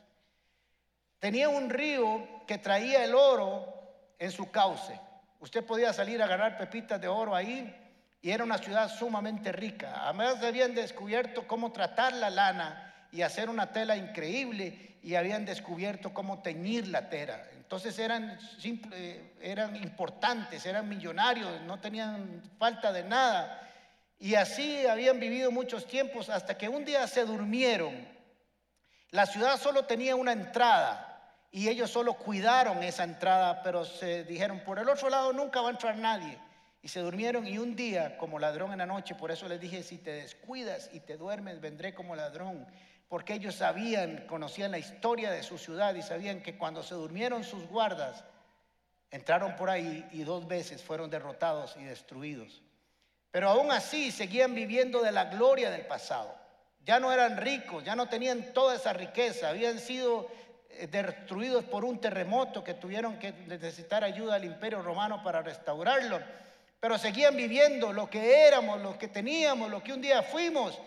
Tenía 1.19 1.49
un 1.49 1.69
río 1.69 2.27
que 2.47 2.57
traía 2.57 3.03
el 3.03 3.13
oro 3.13 3.78
en 4.19 4.31
su 4.31 4.51
cauce. 4.51 4.99
Usted 5.39 5.65
podía 5.65 5.93
salir 5.93 6.21
a 6.21 6.25
agarrar 6.25 6.57
pepitas 6.57 6.99
de 6.99 7.07
oro 7.07 7.33
ahí 7.33 7.73
y 8.21 8.29
era 8.29 8.43
una 8.43 8.57
ciudad 8.57 8.89
sumamente 8.89 9.51
rica. 9.53 10.03
Además 10.03 10.43
habían 10.43 10.75
descubierto 10.75 11.47
cómo 11.47 11.71
tratar 11.71 12.13
la 12.13 12.29
lana 12.29 13.07
y 13.11 13.21
hacer 13.21 13.49
una 13.49 13.71
tela 13.71 13.95
increíble 13.95 14.97
y 15.01 15.15
habían 15.15 15.45
descubierto 15.45 16.13
cómo 16.13 16.41
teñir 16.41 16.89
la 16.89 17.09
tela. 17.09 17.41
Entonces 17.55 17.97
eran, 17.97 18.37
simple, 18.59 19.33
eran 19.41 19.75
importantes, 19.77 20.65
eran 20.65 20.89
millonarios, 20.89 21.61
no 21.61 21.79
tenían 21.79 22.43
falta 22.57 22.91
de 22.91 23.03
nada. 23.03 23.65
Y 24.19 24.35
así 24.35 24.85
habían 24.85 25.19
vivido 25.19 25.49
muchos 25.51 25.87
tiempos 25.87 26.29
hasta 26.29 26.57
que 26.57 26.67
un 26.67 26.83
día 26.83 27.07
se 27.07 27.23
durmieron. 27.23 28.05
La 29.11 29.25
ciudad 29.25 29.57
solo 29.57 29.85
tenía 29.85 30.17
una 30.17 30.33
entrada 30.33 31.08
y 31.51 31.67
ellos 31.67 31.89
solo 31.89 32.13
cuidaron 32.13 32.83
esa 32.83 33.03
entrada, 33.03 33.61
pero 33.63 33.85
se 33.85 34.23
dijeron, 34.23 34.61
por 34.65 34.79
el 34.79 34.89
otro 34.89 35.09
lado 35.09 35.33
nunca 35.33 35.61
va 35.61 35.69
a 35.69 35.71
entrar 35.71 35.97
nadie. 35.97 36.37
Y 36.81 36.87
se 36.87 37.01
durmieron 37.01 37.45
y 37.45 37.57
un 37.57 37.75
día, 37.75 38.17
como 38.17 38.39
ladrón 38.39 38.71
en 38.71 38.77
la 38.77 38.85
noche, 38.85 39.15
por 39.15 39.31
eso 39.31 39.47
les 39.47 39.59
dije, 39.59 39.83
si 39.83 39.97
te 39.97 40.11
descuidas 40.11 40.89
y 40.93 41.01
te 41.01 41.17
duermes, 41.17 41.59
vendré 41.59 41.93
como 41.93 42.15
ladrón 42.15 42.65
porque 43.09 43.33
ellos 43.33 43.55
sabían, 43.55 44.25
conocían 44.27 44.69
la 44.69 44.77
historia 44.77 45.31
de 45.31 45.41
su 45.41 45.57
ciudad 45.57 45.95
y 45.95 46.03
sabían 46.03 46.41
que 46.41 46.57
cuando 46.57 46.83
se 46.83 46.93
durmieron 46.93 47.43
sus 47.43 47.67
guardas, 47.67 48.23
entraron 49.09 49.55
por 49.55 49.71
ahí 49.71 50.07
y 50.11 50.23
dos 50.23 50.47
veces 50.47 50.83
fueron 50.83 51.09
derrotados 51.09 51.75
y 51.77 51.83
destruidos. 51.83 52.61
Pero 53.31 53.49
aún 53.49 53.71
así 53.71 54.11
seguían 54.11 54.53
viviendo 54.53 55.01
de 55.01 55.11
la 55.11 55.25
gloria 55.25 55.71
del 55.71 55.87
pasado. 55.87 56.35
Ya 56.85 56.99
no 56.99 57.11
eran 57.11 57.37
ricos, 57.37 57.83
ya 57.83 57.95
no 57.95 58.07
tenían 58.07 58.53
toda 58.53 58.75
esa 58.75 58.93
riqueza, 58.93 59.49
habían 59.49 59.79
sido 59.79 60.29
destruidos 60.87 61.63
por 61.65 61.83
un 61.85 61.99
terremoto 61.99 62.63
que 62.63 62.73
tuvieron 62.73 63.17
que 63.17 63.33
necesitar 63.47 64.03
ayuda 64.03 64.35
al 64.35 64.45
imperio 64.45 64.81
romano 64.81 65.23
para 65.23 65.41
restaurarlo. 65.41 66.19
Pero 66.79 66.97
seguían 66.97 67.35
viviendo 67.35 67.91
lo 67.91 68.09
que 68.09 68.47
éramos, 68.47 68.81
lo 68.81 68.97
que 68.97 69.07
teníamos, 69.07 69.69
lo 69.69 69.83
que 69.83 69.93
un 69.93 70.01
día 70.01 70.23
fuimos 70.23 70.79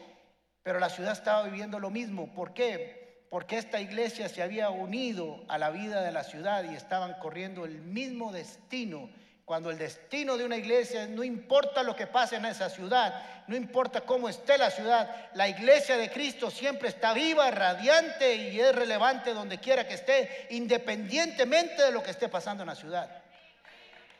pero 0.62 0.78
la 0.78 0.88
ciudad 0.88 1.12
estaba 1.12 1.42
viviendo 1.44 1.78
lo 1.80 1.90
mismo. 1.90 2.32
¿Por 2.34 2.54
qué? 2.54 3.25
Porque 3.30 3.58
esta 3.58 3.80
iglesia 3.80 4.28
se 4.28 4.42
había 4.42 4.70
unido 4.70 5.42
a 5.49 5.58
la 5.58 5.70
vida 5.70 6.02
de 6.02 6.12
la 6.12 6.22
ciudad 6.22 6.64
y 6.70 6.75
estaban 6.75 7.14
corriendo 7.14 7.64
el 7.64 7.80
mismo 7.80 8.32
destino. 8.32 9.11
Cuando 9.44 9.70
el 9.70 9.78
destino 9.78 10.37
de 10.37 10.44
una 10.44 10.56
iglesia, 10.56 11.06
no 11.06 11.25
importa 11.25 11.82
lo 11.82 11.96
que 11.96 12.06
pase 12.06 12.37
en 12.37 12.46
esa 12.46 12.70
ciudad, 12.70 13.44
no 13.49 13.56
importa 13.56 14.02
cómo 14.02 14.28
esté 14.28 14.56
la 14.56 14.70
ciudad, 14.70 15.30
la 15.34 15.49
iglesia 15.49 15.96
de 15.96 16.11
Cristo 16.11 16.50
siempre 16.50 16.88
está 16.88 17.12
viva, 17.12 17.50
radiante 17.50 18.34
y 18.37 18.61
es 18.61 18.75
relevante 18.75 19.34
donde 19.34 19.58
quiera 19.58 19.87
que 19.87 19.94
esté, 19.94 20.46
independientemente 20.50 21.82
de 21.82 21.92
lo 21.92 22.02
que 22.02 22.12
esté 22.12 22.28
pasando 22.28 22.62
en 22.62 22.68
la 22.68 22.76
ciudad. 22.76 23.22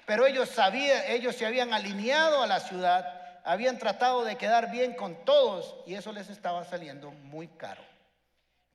Pero 0.05 0.26
ellos 0.26 0.49
sabían, 0.49 1.02
ellos 1.07 1.37
se 1.37 1.47
habían 1.47 1.73
alineado 1.73 2.43
a 2.43 2.47
la 2.47 2.61
ciudad 2.61 3.23
habían 3.45 3.79
tratado 3.79 4.25
de 4.25 4.37
quedar 4.37 4.71
bien 4.71 4.95
con 4.95 5.25
todos 5.25 5.76
y 5.87 5.95
eso 5.95 6.12
les 6.12 6.29
estaba 6.29 6.64
saliendo 6.64 7.11
muy 7.11 7.49
caro. 7.49 7.83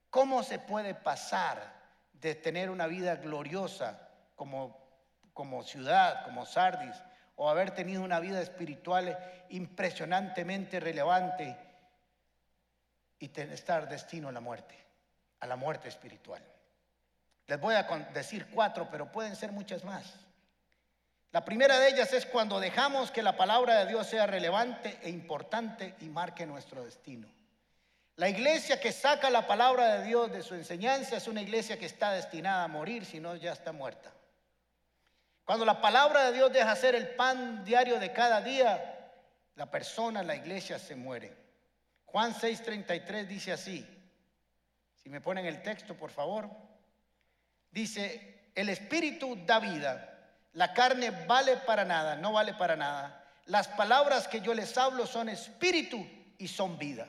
¿Cómo 0.09 0.43
se 0.43 0.59
puede 0.59 0.93
pasar 0.93 1.75
de 2.13 2.35
tener 2.35 2.69
una 2.69 2.87
vida 2.87 3.15
gloriosa 3.15 4.09
como, 4.35 4.86
como 5.37 5.61
ciudad, 5.61 6.23
como 6.23 6.47
Sardis, 6.47 6.95
o 7.35 7.47
haber 7.47 7.69
tenido 7.69 8.01
una 8.01 8.19
vida 8.19 8.41
espiritual 8.41 9.15
impresionantemente 9.49 10.79
relevante 10.79 11.55
y 13.19 13.29
estar 13.39 13.87
destino 13.87 14.29
a 14.29 14.31
la 14.31 14.39
muerte, 14.39 14.75
a 15.39 15.45
la 15.45 15.55
muerte 15.55 15.89
espiritual? 15.89 16.41
Les 17.45 17.59
voy 17.59 17.75
a 17.75 17.83
decir 18.15 18.47
cuatro, 18.47 18.89
pero 18.89 19.11
pueden 19.11 19.35
ser 19.35 19.51
muchas 19.51 19.83
más. 19.83 20.11
La 21.31 21.45
primera 21.45 21.77
de 21.77 21.89
ellas 21.89 22.11
es 22.13 22.25
cuando 22.25 22.59
dejamos 22.59 23.11
que 23.11 23.21
la 23.21 23.37
palabra 23.37 23.75
de 23.75 23.85
Dios 23.85 24.07
sea 24.07 24.25
relevante 24.25 24.97
e 25.03 25.11
importante 25.11 25.93
y 26.01 26.05
marque 26.05 26.47
nuestro 26.47 26.83
destino. 26.83 27.27
La 28.15 28.27
iglesia 28.27 28.79
que 28.79 28.91
saca 28.91 29.29
la 29.29 29.45
palabra 29.45 29.99
de 29.99 30.05
Dios 30.05 30.31
de 30.31 30.41
su 30.41 30.55
enseñanza 30.55 31.17
es 31.17 31.27
una 31.27 31.43
iglesia 31.43 31.77
que 31.77 31.85
está 31.85 32.13
destinada 32.13 32.63
a 32.63 32.67
morir, 32.67 33.05
si 33.05 33.19
no 33.19 33.35
ya 33.35 33.53
está 33.53 33.71
muerta. 33.71 34.16
Cuando 35.47 35.65
la 35.65 35.81
palabra 35.81 36.25
de 36.25 36.33
Dios 36.33 36.53
deja 36.53 36.75
ser 36.75 36.93
el 36.93 37.15
pan 37.15 37.65
diario 37.65 37.99
de 37.99 38.13
cada 38.13 38.41
día, 38.41 39.11
la 39.55 39.71
persona, 39.71 40.21
la 40.21 40.35
iglesia 40.35 40.77
se 40.77 40.95
muere. 40.95 41.35
Juan 42.05 42.35
6:33 42.35 43.25
dice 43.25 43.51
así, 43.51 43.83
si 45.01 45.09
me 45.09 45.21
ponen 45.21 45.47
el 45.47 45.63
texto 45.63 45.95
por 45.95 46.11
favor, 46.11 46.47
dice, 47.71 48.51
el 48.53 48.69
espíritu 48.69 49.35
da 49.43 49.59
vida 49.59 50.13
la 50.57 50.73
carne 50.73 51.11
vale 51.11 51.57
para 51.57 51.85
nada, 51.85 52.15
no 52.15 52.33
vale 52.33 52.55
para 52.55 52.75
nada. 52.75 53.23
Las 53.45 53.67
palabras 53.67 54.27
que 54.27 54.41
yo 54.41 54.55
les 54.55 54.75
hablo 54.75 55.05
son 55.05 55.29
espíritu 55.29 56.03
y 56.39 56.47
son 56.47 56.79
vida. 56.79 57.07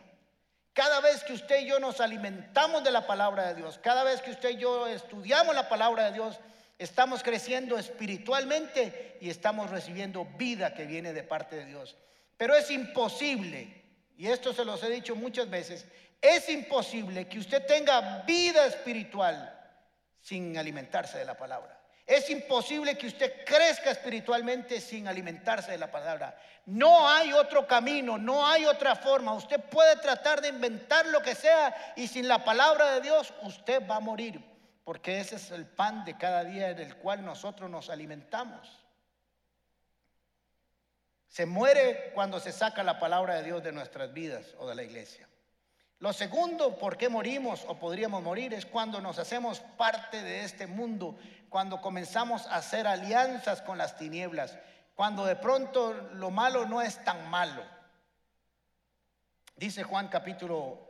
Cada 0.74 1.00
vez 1.00 1.24
que 1.24 1.32
usted 1.32 1.60
y 1.60 1.66
yo 1.66 1.80
nos 1.80 2.02
alimentamos 2.02 2.84
de 2.84 2.90
la 2.90 3.06
palabra 3.06 3.46
de 3.48 3.54
Dios, 3.54 3.78
cada 3.78 4.04
vez 4.04 4.20
que 4.20 4.32
usted 4.32 4.50
y 4.50 4.58
yo 4.58 4.86
estudiamos 4.86 5.54
la 5.54 5.66
palabra 5.66 6.04
de 6.04 6.12
Dios, 6.12 6.38
estamos 6.78 7.22
creciendo 7.22 7.76
espiritualmente 7.76 9.18
y 9.20 9.30
estamos 9.30 9.70
recibiendo 9.70 10.24
vida 10.36 10.74
que 10.74 10.86
viene 10.86 11.12
de 11.12 11.24
parte 11.24 11.56
de 11.56 11.66
Dios. 11.66 11.96
Pero 12.36 12.54
es 12.54 12.70
imposible, 12.70 13.84
y 14.16 14.28
esto 14.28 14.52
se 14.52 14.64
los 14.64 14.82
he 14.84 14.90
dicho 14.90 15.16
muchas 15.16 15.50
veces, 15.50 15.84
es 16.20 16.48
imposible 16.48 17.28
que 17.28 17.38
usted 17.38 17.66
tenga 17.66 18.22
vida 18.22 18.66
espiritual 18.66 19.54
sin 20.20 20.56
alimentarse 20.56 21.18
de 21.18 21.24
la 21.24 21.36
palabra. 21.36 21.78
Es 22.08 22.30
imposible 22.30 22.96
que 22.96 23.06
usted 23.06 23.44
crezca 23.44 23.90
espiritualmente 23.90 24.80
sin 24.80 25.06
alimentarse 25.06 25.72
de 25.72 25.78
la 25.78 25.90
palabra. 25.90 26.40
No 26.64 27.06
hay 27.06 27.34
otro 27.34 27.66
camino, 27.66 28.16
no 28.16 28.46
hay 28.46 28.64
otra 28.64 28.96
forma. 28.96 29.34
Usted 29.34 29.60
puede 29.60 29.96
tratar 29.96 30.40
de 30.40 30.48
inventar 30.48 31.04
lo 31.06 31.20
que 31.20 31.34
sea 31.34 31.92
y 31.96 32.08
sin 32.08 32.26
la 32.26 32.42
palabra 32.42 32.92
de 32.94 33.02
Dios 33.02 33.34
usted 33.42 33.86
va 33.86 33.96
a 33.96 34.00
morir, 34.00 34.40
porque 34.88 35.20
ese 35.20 35.36
es 35.36 35.50
el 35.50 35.66
pan 35.66 36.02
de 36.06 36.16
cada 36.16 36.42
día 36.44 36.72
del 36.72 36.96
cual 36.96 37.22
nosotros 37.22 37.68
nos 37.68 37.90
alimentamos. 37.90 38.82
Se 41.28 41.44
muere 41.44 42.10
cuando 42.14 42.40
se 42.40 42.52
saca 42.52 42.82
la 42.82 42.98
palabra 42.98 43.34
de 43.34 43.42
Dios 43.42 43.62
de 43.62 43.70
nuestras 43.70 44.14
vidas 44.14 44.54
o 44.56 44.66
de 44.66 44.74
la 44.74 44.82
iglesia. 44.82 45.28
Lo 45.98 46.14
segundo, 46.14 46.78
por 46.78 46.96
qué 46.96 47.10
morimos 47.10 47.66
o 47.68 47.78
podríamos 47.78 48.22
morir, 48.22 48.54
es 48.54 48.64
cuando 48.64 48.98
nos 49.02 49.18
hacemos 49.18 49.60
parte 49.60 50.22
de 50.22 50.44
este 50.44 50.66
mundo, 50.66 51.18
cuando 51.50 51.82
comenzamos 51.82 52.46
a 52.46 52.56
hacer 52.56 52.86
alianzas 52.86 53.60
con 53.60 53.76
las 53.76 53.98
tinieblas, 53.98 54.56
cuando 54.94 55.26
de 55.26 55.36
pronto 55.36 55.92
lo 56.14 56.30
malo 56.30 56.64
no 56.64 56.80
es 56.80 57.04
tan 57.04 57.28
malo. 57.28 57.62
Dice 59.54 59.82
Juan 59.82 60.08
capítulo 60.08 60.80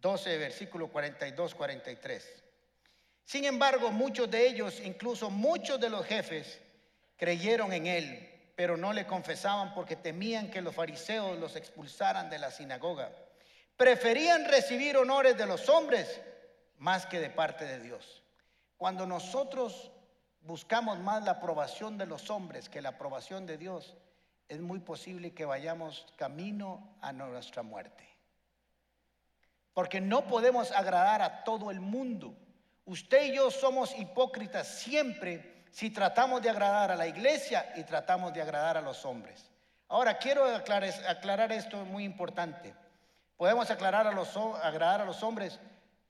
12, 0.00 0.36
versículo 0.36 0.88
42, 0.88 1.54
43. 1.54 2.39
Sin 3.30 3.44
embargo, 3.44 3.92
muchos 3.92 4.28
de 4.28 4.44
ellos, 4.48 4.80
incluso 4.84 5.30
muchos 5.30 5.78
de 5.78 5.88
los 5.88 6.04
jefes, 6.04 6.60
creyeron 7.16 7.72
en 7.72 7.86
él, 7.86 8.52
pero 8.56 8.76
no 8.76 8.92
le 8.92 9.06
confesaban 9.06 9.72
porque 9.72 9.94
temían 9.94 10.50
que 10.50 10.60
los 10.60 10.74
fariseos 10.74 11.38
los 11.38 11.54
expulsaran 11.54 12.28
de 12.28 12.40
la 12.40 12.50
sinagoga 12.50 13.08
preferían 13.76 14.46
recibir 14.46 14.96
honores 14.96 15.38
de 15.38 15.46
los 15.46 15.68
hombres 15.68 16.20
más 16.78 17.06
que 17.06 17.20
de 17.20 17.30
parte 17.30 17.64
de 17.64 17.78
Dios. 17.78 18.24
Cuando 18.76 19.06
nosotros 19.06 19.92
buscamos 20.40 20.98
más 20.98 21.22
la 21.22 21.30
aprobación 21.30 21.98
de 21.98 22.06
los 22.06 22.30
hombres 22.30 22.68
que 22.68 22.82
la 22.82 22.88
aprobación 22.88 23.46
de 23.46 23.58
Dios, 23.58 23.96
es 24.48 24.60
muy 24.60 24.80
posible 24.80 25.34
que 25.34 25.44
vayamos 25.44 26.04
camino 26.16 26.96
a 27.00 27.12
nuestra 27.12 27.62
muerte. 27.62 28.08
Porque 29.72 30.00
no 30.00 30.26
podemos 30.26 30.72
agradar 30.72 31.22
a 31.22 31.44
todo 31.44 31.70
el 31.70 31.78
mundo. 31.78 32.36
Usted 32.84 33.26
y 33.26 33.36
yo 33.36 33.50
somos 33.50 33.96
hipócritas 33.98 34.66
siempre 34.66 35.64
si 35.70 35.90
tratamos 35.90 36.42
de 36.42 36.50
agradar 36.50 36.90
a 36.90 36.96
la 36.96 37.06
iglesia 37.06 37.72
y 37.76 37.84
tratamos 37.84 38.32
de 38.32 38.42
agradar 38.42 38.76
a 38.76 38.80
los 38.80 39.04
hombres. 39.04 39.50
Ahora, 39.88 40.18
quiero 40.18 40.44
aclarar, 40.44 40.92
aclarar 41.08 41.52
esto 41.52 41.84
muy 41.84 42.04
importante. 42.04 42.74
Podemos 43.36 43.70
aclarar 43.70 44.06
a 44.06 44.12
los, 44.12 44.36
agradar 44.36 45.00
a 45.00 45.04
los 45.04 45.22
hombres 45.22 45.58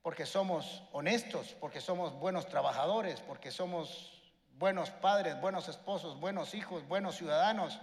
porque 0.03 0.27
somos 0.27 0.83
honestos, 0.93 1.57
porque 1.61 1.81
somos 1.81 2.12
buenos 2.19 2.49
trabajadores, 2.49 3.21
porque 3.21 3.50
somos 3.50 4.21
buenos 4.59 4.91
padres, 4.91 5.41
buenos 5.41 5.69
esposos, 5.69 6.19
buenos 6.19 6.55
hijos, 6.55 6.87
buenos 6.89 7.17
ciudadanos. 7.17 7.79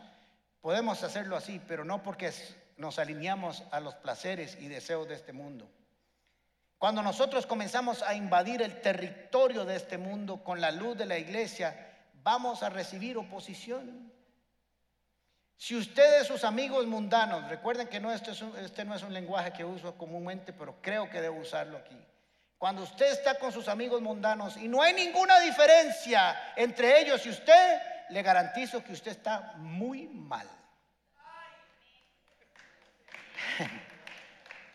Podemos 0.61 1.03
hacerlo 1.03 1.35
así, 1.35 1.61
pero 1.67 1.85
no 1.85 2.03
porque 2.03 2.31
nos 2.77 2.99
alineamos 2.99 3.63
a 3.71 3.79
los 3.79 3.95
placeres 3.95 4.57
y 4.59 4.67
deseos 4.67 5.07
de 5.07 5.15
este 5.15 5.33
mundo. 5.33 5.69
Cuando 6.77 7.01
nosotros 7.01 7.47
comenzamos 7.47 8.03
a 8.03 8.13
invadir 8.13 8.61
el 8.61 8.81
territorio 8.81 9.65
de 9.65 9.75
este 9.75 9.97
mundo 9.97 10.43
con 10.43 10.61
la 10.61 10.71
luz 10.71 10.95
de 10.97 11.07
la 11.07 11.17
iglesia, 11.17 11.95
vamos 12.23 12.61
a 12.61 12.69
recibir 12.69 13.17
oposición. 13.17 14.11
Si 15.55 15.75
ustedes, 15.75 16.27
sus 16.27 16.43
amigos 16.43 16.85
mundanos, 16.85 17.49
recuerden 17.49 17.87
que 17.87 17.99
no, 17.99 18.11
este, 18.11 18.31
este 18.63 18.85
no 18.85 18.93
es 18.93 19.01
un 19.01 19.11
lenguaje 19.11 19.51
que 19.53 19.65
uso 19.65 19.97
comúnmente, 19.97 20.53
pero 20.53 20.79
creo 20.79 21.09
que 21.09 21.19
debo 21.19 21.39
usarlo 21.39 21.77
aquí. 21.77 21.97
Cuando 22.59 22.83
usted 22.83 23.11
está 23.11 23.39
con 23.39 23.51
sus 23.51 23.67
amigos 23.67 24.01
mundanos 24.01 24.55
y 24.57 24.67
no 24.67 24.81
hay 24.81 24.93
ninguna 24.93 25.39
diferencia 25.39 26.53
entre 26.55 27.01
ellos 27.01 27.25
y 27.25 27.29
usted, 27.29 27.81
le 28.09 28.21
garantizo 28.21 28.83
que 28.83 28.93
usted 28.93 29.11
está 29.11 29.53
muy 29.57 30.07
mal. 30.07 30.47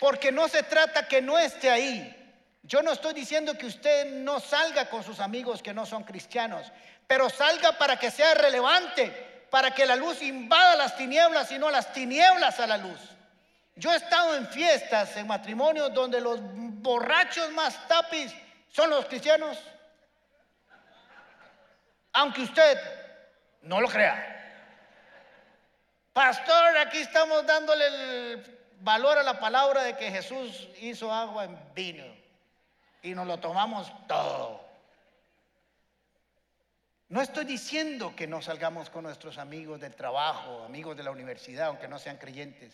Porque 0.02 0.32
no 0.32 0.48
se 0.48 0.64
trata 0.64 1.06
que 1.06 1.22
no 1.22 1.38
esté 1.38 1.70
ahí. 1.70 2.36
Yo 2.64 2.82
no 2.82 2.90
estoy 2.90 3.14
diciendo 3.14 3.56
que 3.56 3.66
usted 3.66 4.06
no 4.06 4.40
salga 4.40 4.90
con 4.90 5.04
sus 5.04 5.20
amigos 5.20 5.62
que 5.62 5.72
no 5.72 5.86
son 5.86 6.02
cristianos, 6.02 6.72
pero 7.06 7.30
salga 7.30 7.78
para 7.78 7.96
que 7.96 8.10
sea 8.10 8.34
relevante, 8.34 9.46
para 9.48 9.70
que 9.70 9.86
la 9.86 9.94
luz 9.94 10.20
invada 10.20 10.74
las 10.74 10.96
tinieblas 10.96 11.52
y 11.52 11.58
no 11.60 11.70
las 11.70 11.92
tinieblas 11.92 12.58
a 12.58 12.66
la 12.66 12.78
luz. 12.78 12.98
Yo 13.76 13.92
he 13.92 13.96
estado 13.96 14.34
en 14.34 14.48
fiestas, 14.48 15.16
en 15.16 15.28
matrimonios 15.28 15.94
donde 15.94 16.20
los 16.20 16.40
borrachos 16.42 17.52
más 17.52 17.86
tapis 17.86 18.34
son 18.70 18.90
los 18.90 19.06
cristianos. 19.06 19.56
Aunque 22.14 22.42
usted 22.42 22.76
no 23.60 23.80
lo 23.80 23.88
crea. 23.88 24.66
Pastor, 26.12 26.76
aquí 26.78 26.98
estamos 26.98 27.46
dándole 27.46 27.86
el 27.86 28.61
valor 28.82 29.18
a 29.18 29.22
la 29.22 29.38
palabra 29.38 29.84
de 29.84 29.96
que 29.96 30.10
Jesús 30.10 30.68
hizo 30.80 31.12
agua 31.12 31.44
en 31.44 31.58
vino 31.74 32.04
y 33.02 33.14
nos 33.14 33.26
lo 33.26 33.38
tomamos 33.38 33.90
todo. 34.06 34.60
No 37.08 37.20
estoy 37.20 37.44
diciendo 37.44 38.14
que 38.16 38.26
no 38.26 38.40
salgamos 38.40 38.88
con 38.90 39.04
nuestros 39.04 39.38
amigos 39.38 39.80
del 39.80 39.94
trabajo, 39.94 40.64
amigos 40.64 40.96
de 40.96 41.02
la 41.02 41.10
universidad, 41.10 41.66
aunque 41.66 41.88
no 41.88 41.98
sean 41.98 42.16
creyentes, 42.16 42.72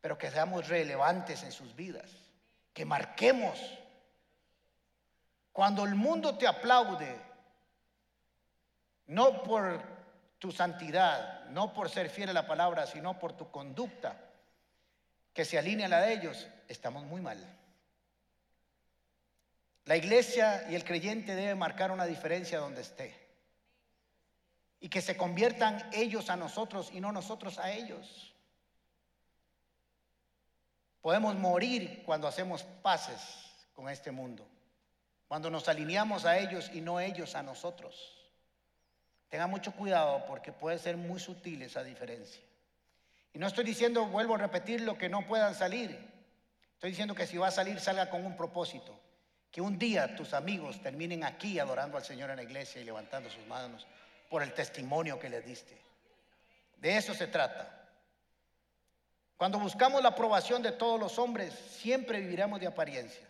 pero 0.00 0.16
que 0.16 0.30
seamos 0.30 0.68
relevantes 0.68 1.42
en 1.42 1.50
sus 1.50 1.74
vidas, 1.74 2.08
que 2.72 2.84
marquemos. 2.84 3.58
Cuando 5.52 5.84
el 5.84 5.94
mundo 5.94 6.38
te 6.38 6.46
aplaude, 6.46 7.16
no 9.06 9.42
por 9.42 9.82
tu 10.38 10.52
santidad, 10.52 11.46
no 11.46 11.72
por 11.72 11.90
ser 11.90 12.08
fiel 12.08 12.30
a 12.30 12.34
la 12.34 12.46
palabra, 12.46 12.86
sino 12.86 13.18
por 13.18 13.32
tu 13.32 13.50
conducta, 13.50 14.23
que 15.34 15.44
se 15.44 15.58
alinea 15.58 15.86
a 15.86 15.90
la 15.90 16.00
de 16.00 16.14
ellos, 16.14 16.46
estamos 16.68 17.04
muy 17.04 17.20
mal. 17.20 17.38
La 19.84 19.96
iglesia 19.96 20.66
y 20.70 20.76
el 20.76 20.84
creyente 20.84 21.34
deben 21.34 21.58
marcar 21.58 21.90
una 21.90 22.06
diferencia 22.06 22.58
donde 22.58 22.80
esté 22.80 23.14
y 24.80 24.88
que 24.88 25.02
se 25.02 25.16
conviertan 25.16 25.90
ellos 25.92 26.30
a 26.30 26.36
nosotros 26.36 26.90
y 26.92 27.00
no 27.00 27.12
nosotros 27.12 27.58
a 27.58 27.72
ellos. 27.72 28.32
Podemos 31.02 31.34
morir 31.34 32.02
cuando 32.06 32.28
hacemos 32.28 32.62
paces 32.62 33.20
con 33.74 33.90
este 33.90 34.10
mundo, 34.10 34.46
cuando 35.28 35.50
nos 35.50 35.68
alineamos 35.68 36.24
a 36.24 36.38
ellos 36.38 36.70
y 36.72 36.80
no 36.80 37.00
ellos 37.00 37.34
a 37.34 37.42
nosotros. 37.42 38.14
Tengan 39.28 39.50
mucho 39.50 39.72
cuidado 39.72 40.24
porque 40.26 40.52
puede 40.52 40.78
ser 40.78 40.96
muy 40.96 41.18
sutil 41.18 41.60
esa 41.62 41.82
diferencia. 41.82 42.42
Y 43.34 43.38
no 43.38 43.48
estoy 43.48 43.64
diciendo, 43.64 44.06
vuelvo 44.06 44.36
a 44.36 44.38
repetir, 44.38 44.80
lo 44.80 44.96
que 44.96 45.08
no 45.08 45.26
puedan 45.26 45.54
salir. 45.56 45.90
Estoy 46.74 46.90
diciendo 46.90 47.14
que 47.14 47.26
si 47.26 47.36
va 47.36 47.48
a 47.48 47.50
salir, 47.50 47.80
salga 47.80 48.08
con 48.08 48.24
un 48.24 48.36
propósito. 48.36 48.96
Que 49.50 49.60
un 49.60 49.76
día 49.76 50.14
tus 50.14 50.34
amigos 50.34 50.80
terminen 50.80 51.24
aquí 51.24 51.58
adorando 51.58 51.96
al 51.96 52.04
Señor 52.04 52.30
en 52.30 52.36
la 52.36 52.44
iglesia 52.44 52.80
y 52.80 52.84
levantando 52.84 53.28
sus 53.28 53.44
manos 53.46 53.86
por 54.30 54.42
el 54.42 54.52
testimonio 54.54 55.18
que 55.18 55.28
le 55.28 55.42
diste. 55.42 55.76
De 56.76 56.96
eso 56.96 57.12
se 57.12 57.26
trata. 57.26 57.88
Cuando 59.36 59.58
buscamos 59.58 60.00
la 60.00 60.10
aprobación 60.10 60.62
de 60.62 60.72
todos 60.72 61.00
los 61.00 61.18
hombres, 61.18 61.52
siempre 61.52 62.20
viviremos 62.20 62.60
de 62.60 62.68
apariencias. 62.68 63.28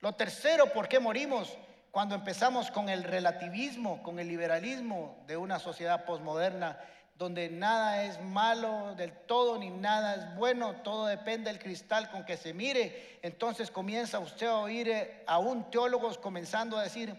Lo 0.00 0.12
tercero, 0.14 0.72
¿por 0.72 0.88
qué 0.88 0.98
morimos? 0.98 1.56
Cuando 1.92 2.16
empezamos 2.16 2.70
con 2.70 2.88
el 2.88 3.04
relativismo, 3.04 4.02
con 4.02 4.18
el 4.18 4.28
liberalismo 4.28 5.22
de 5.26 5.36
una 5.36 5.58
sociedad 5.58 6.04
posmoderna, 6.04 6.78
donde 7.18 7.50
nada 7.50 8.04
es 8.04 8.20
malo 8.20 8.94
del 8.94 9.12
todo 9.12 9.58
ni 9.58 9.70
nada 9.70 10.14
es 10.14 10.36
bueno, 10.36 10.76
todo 10.76 11.06
depende 11.06 11.50
del 11.50 11.58
cristal 11.60 12.10
con 12.10 12.24
que 12.24 12.36
se 12.36 12.54
mire, 12.54 13.18
entonces 13.22 13.72
comienza 13.72 14.20
usted 14.20 14.46
a 14.46 14.58
oír 14.58 14.88
eh, 14.88 15.24
a 15.26 15.38
un 15.40 15.68
teólogos 15.68 16.16
comenzando 16.16 16.78
a 16.78 16.84
decir, 16.84 17.12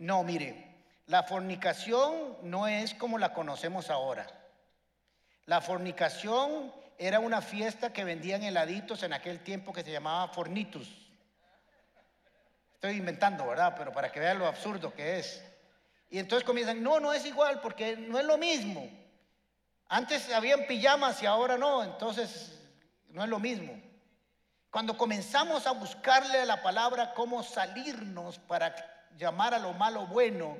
no, 0.00 0.24
mire, 0.24 0.74
la 1.06 1.22
fornicación 1.22 2.36
no 2.42 2.66
es 2.66 2.94
como 2.94 3.16
la 3.16 3.32
conocemos 3.32 3.90
ahora. 3.90 4.26
La 5.46 5.60
fornicación 5.60 6.72
era 6.98 7.20
una 7.20 7.40
fiesta 7.40 7.92
que 7.92 8.02
vendían 8.02 8.42
heladitos 8.42 9.04
en 9.04 9.12
aquel 9.12 9.38
tiempo 9.38 9.72
que 9.72 9.84
se 9.84 9.92
llamaba 9.92 10.32
fornitus. 10.32 10.88
Estoy 12.74 12.96
inventando, 12.96 13.46
¿verdad? 13.46 13.74
Pero 13.78 13.92
para 13.92 14.10
que 14.10 14.18
vean 14.18 14.40
lo 14.40 14.48
absurdo 14.48 14.92
que 14.92 15.20
es. 15.20 15.44
Y 16.10 16.18
entonces 16.18 16.44
comienzan, 16.44 16.82
no, 16.82 16.98
no 16.98 17.12
es 17.12 17.24
igual 17.24 17.60
porque 17.60 17.96
no 17.96 18.18
es 18.18 18.24
lo 18.24 18.36
mismo. 18.36 19.03
Antes 19.94 20.28
habían 20.32 20.66
pijamas 20.66 21.22
y 21.22 21.26
ahora 21.26 21.56
no, 21.56 21.84
entonces 21.84 22.60
no 23.10 23.22
es 23.22 23.28
lo 23.28 23.38
mismo. 23.38 23.80
Cuando 24.68 24.98
comenzamos 24.98 25.68
a 25.68 25.70
buscarle 25.70 26.40
a 26.40 26.44
la 26.44 26.64
palabra 26.64 27.14
cómo 27.14 27.44
salirnos 27.44 28.40
para 28.40 28.74
llamar 29.16 29.54
a 29.54 29.60
lo 29.60 29.72
malo 29.72 30.08
bueno, 30.08 30.58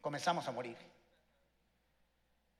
comenzamos 0.00 0.48
a 0.48 0.52
morir. 0.52 0.78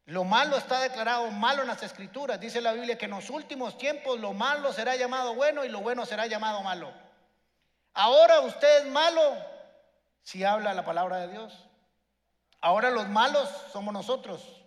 Lo 0.05 0.25
malo 0.25 0.59
está 0.59 0.83
declarado 0.83 1.31
malo 1.31 1.63
en 1.63 1.69
las 1.69 1.83
escrituras. 1.83 2.39
Dice 2.39 2.61
la 2.61 2.75
Biblia 2.75 2.99
que 2.99 3.07
en 3.07 3.13
los 3.13 3.31
últimos 3.31 3.79
tiempos 3.79 4.21
lo 4.21 4.35
malo 4.35 4.75
será 4.75 4.97
llamado 4.97 5.35
bueno 5.35 5.65
y 5.65 5.71
lo 5.71 5.81
bueno 5.81 6.05
será 6.05 6.27
llamado 6.27 6.63
malo. 6.63 6.93
Ahora 7.95 8.41
usted 8.41 8.85
es 8.85 8.93
malo 8.93 9.23
si 10.23 10.45
habla 10.45 10.75
la 10.75 10.85
palabra 10.85 11.17
de 11.17 11.29
Dios. 11.29 11.67
Ahora 12.61 12.91
los 12.91 13.09
malos 13.09 13.49
somos 13.73 13.95
nosotros. 13.95 14.60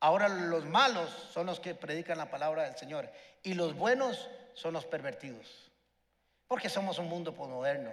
Ahora 0.00 0.28
los 0.28 0.64
malos 0.64 1.10
son 1.32 1.46
los 1.46 1.60
que 1.60 1.74
predican 1.74 2.16
la 2.16 2.30
palabra 2.30 2.64
del 2.64 2.76
Señor 2.76 3.10
y 3.42 3.52
los 3.52 3.74
buenos 3.74 4.28
son 4.54 4.72
los 4.72 4.86
pervertidos. 4.86 5.70
Porque 6.48 6.70
somos 6.70 6.98
un 6.98 7.08
mundo 7.08 7.34
posmoderno. 7.34 7.92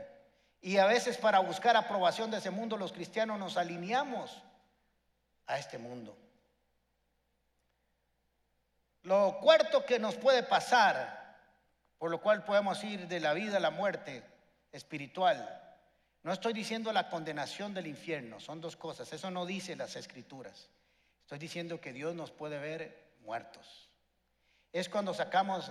Y 0.62 0.78
a 0.78 0.86
veces 0.86 1.18
para 1.18 1.40
buscar 1.40 1.76
aprobación 1.76 2.32
de 2.32 2.38
ese 2.38 2.50
mundo 2.50 2.78
los 2.78 2.94
cristianos 2.94 3.38
nos 3.38 3.58
alineamos 3.58 4.42
a 5.46 5.60
este 5.60 5.78
mundo. 5.78 6.18
Lo 9.04 9.38
cuarto 9.40 9.86
que 9.86 10.00
nos 10.00 10.16
puede 10.16 10.44
pasar, 10.44 11.38
por 11.98 12.10
lo 12.10 12.20
cual 12.20 12.44
podemos 12.44 12.84
ir 12.84 13.08
de 13.08 13.20
la 13.20 13.34
vida 13.34 13.58
a 13.58 13.62
la 13.62 13.70
muerte 13.70 14.24
espiritual, 14.72 15.64
no 16.24 16.34
estoy 16.34 16.52
diciendo 16.54 16.92
la 16.92 17.10
condenación 17.10 17.74
del 17.74 17.88
infierno, 17.88 18.40
son 18.40 18.60
dos 18.60 18.76
cosas, 18.76 19.12
eso 19.14 19.32
no 19.32 19.46
dice 19.46 19.76
las 19.76 19.96
escrituras. 19.96 20.70
Estoy 21.28 21.40
diciendo 21.40 21.82
que 21.82 21.92
Dios 21.92 22.16
nos 22.16 22.32
puede 22.32 22.58
ver 22.58 23.12
muertos. 23.20 23.90
Es 24.72 24.88
cuando 24.88 25.14
sacamos 25.14 25.70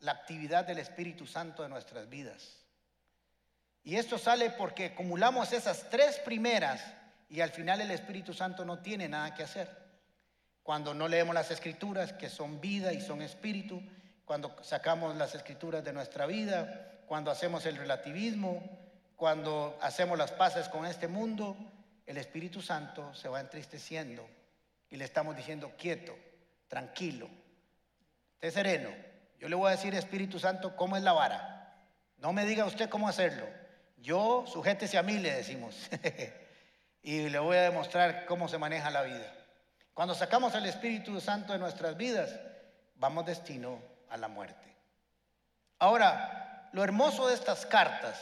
la 0.00 0.10
actividad 0.10 0.66
del 0.66 0.78
Espíritu 0.78 1.28
Santo 1.28 1.62
de 1.62 1.68
nuestras 1.68 2.08
vidas. 2.08 2.58
Y 3.84 3.94
esto 3.98 4.18
sale 4.18 4.50
porque 4.50 4.86
acumulamos 4.86 5.52
esas 5.52 5.88
tres 5.90 6.18
primeras 6.18 6.84
y 7.30 7.40
al 7.40 7.50
final 7.50 7.80
el 7.82 7.92
Espíritu 7.92 8.34
Santo 8.34 8.64
no 8.64 8.80
tiene 8.80 9.08
nada 9.08 9.32
que 9.32 9.44
hacer. 9.44 9.70
Cuando 10.64 10.92
no 10.92 11.06
leemos 11.06 11.36
las 11.36 11.52
escrituras, 11.52 12.12
que 12.14 12.28
son 12.28 12.60
vida 12.60 12.92
y 12.92 13.00
son 13.00 13.22
espíritu, 13.22 13.80
cuando 14.24 14.56
sacamos 14.64 15.14
las 15.14 15.36
escrituras 15.36 15.84
de 15.84 15.92
nuestra 15.92 16.26
vida, 16.26 16.98
cuando 17.06 17.30
hacemos 17.30 17.64
el 17.64 17.76
relativismo, 17.76 18.60
cuando 19.14 19.78
hacemos 19.80 20.18
las 20.18 20.32
paces 20.32 20.68
con 20.68 20.84
este 20.84 21.06
mundo, 21.06 21.56
el 22.06 22.16
Espíritu 22.16 22.60
Santo 22.60 23.14
se 23.14 23.28
va 23.28 23.38
entristeciendo 23.38 24.28
y 24.90 24.96
le 24.96 25.04
estamos 25.04 25.36
diciendo 25.36 25.72
quieto, 25.76 26.16
tranquilo, 26.68 27.28
esté 28.34 28.50
sereno. 28.50 28.90
Yo 29.38 29.48
le 29.48 29.56
voy 29.56 29.68
a 29.68 29.72
decir, 29.72 29.94
Espíritu 29.94 30.38
Santo, 30.38 30.76
cómo 30.76 30.96
es 30.96 31.02
la 31.02 31.12
vara. 31.12 31.74
No 32.18 32.32
me 32.32 32.46
diga 32.46 32.64
usted 32.64 32.88
cómo 32.88 33.08
hacerlo. 33.08 33.46
Yo, 33.98 34.44
sujétese 34.46 34.98
a 34.98 35.02
mí, 35.02 35.18
le 35.18 35.32
decimos. 35.32 35.76
y 37.02 37.28
le 37.28 37.38
voy 37.38 37.56
a 37.56 37.62
demostrar 37.62 38.24
cómo 38.26 38.48
se 38.48 38.58
maneja 38.58 38.90
la 38.90 39.02
vida. 39.02 39.32
Cuando 39.92 40.14
sacamos 40.14 40.54
el 40.54 40.66
Espíritu 40.66 41.20
Santo 41.20 41.52
de 41.52 41.58
nuestras 41.58 41.96
vidas, 41.96 42.38
vamos 42.96 43.26
destino 43.26 43.80
a 44.08 44.16
la 44.16 44.28
muerte. 44.28 44.74
Ahora, 45.78 46.68
lo 46.72 46.82
hermoso 46.82 47.28
de 47.28 47.34
estas 47.34 47.66
cartas 47.66 48.20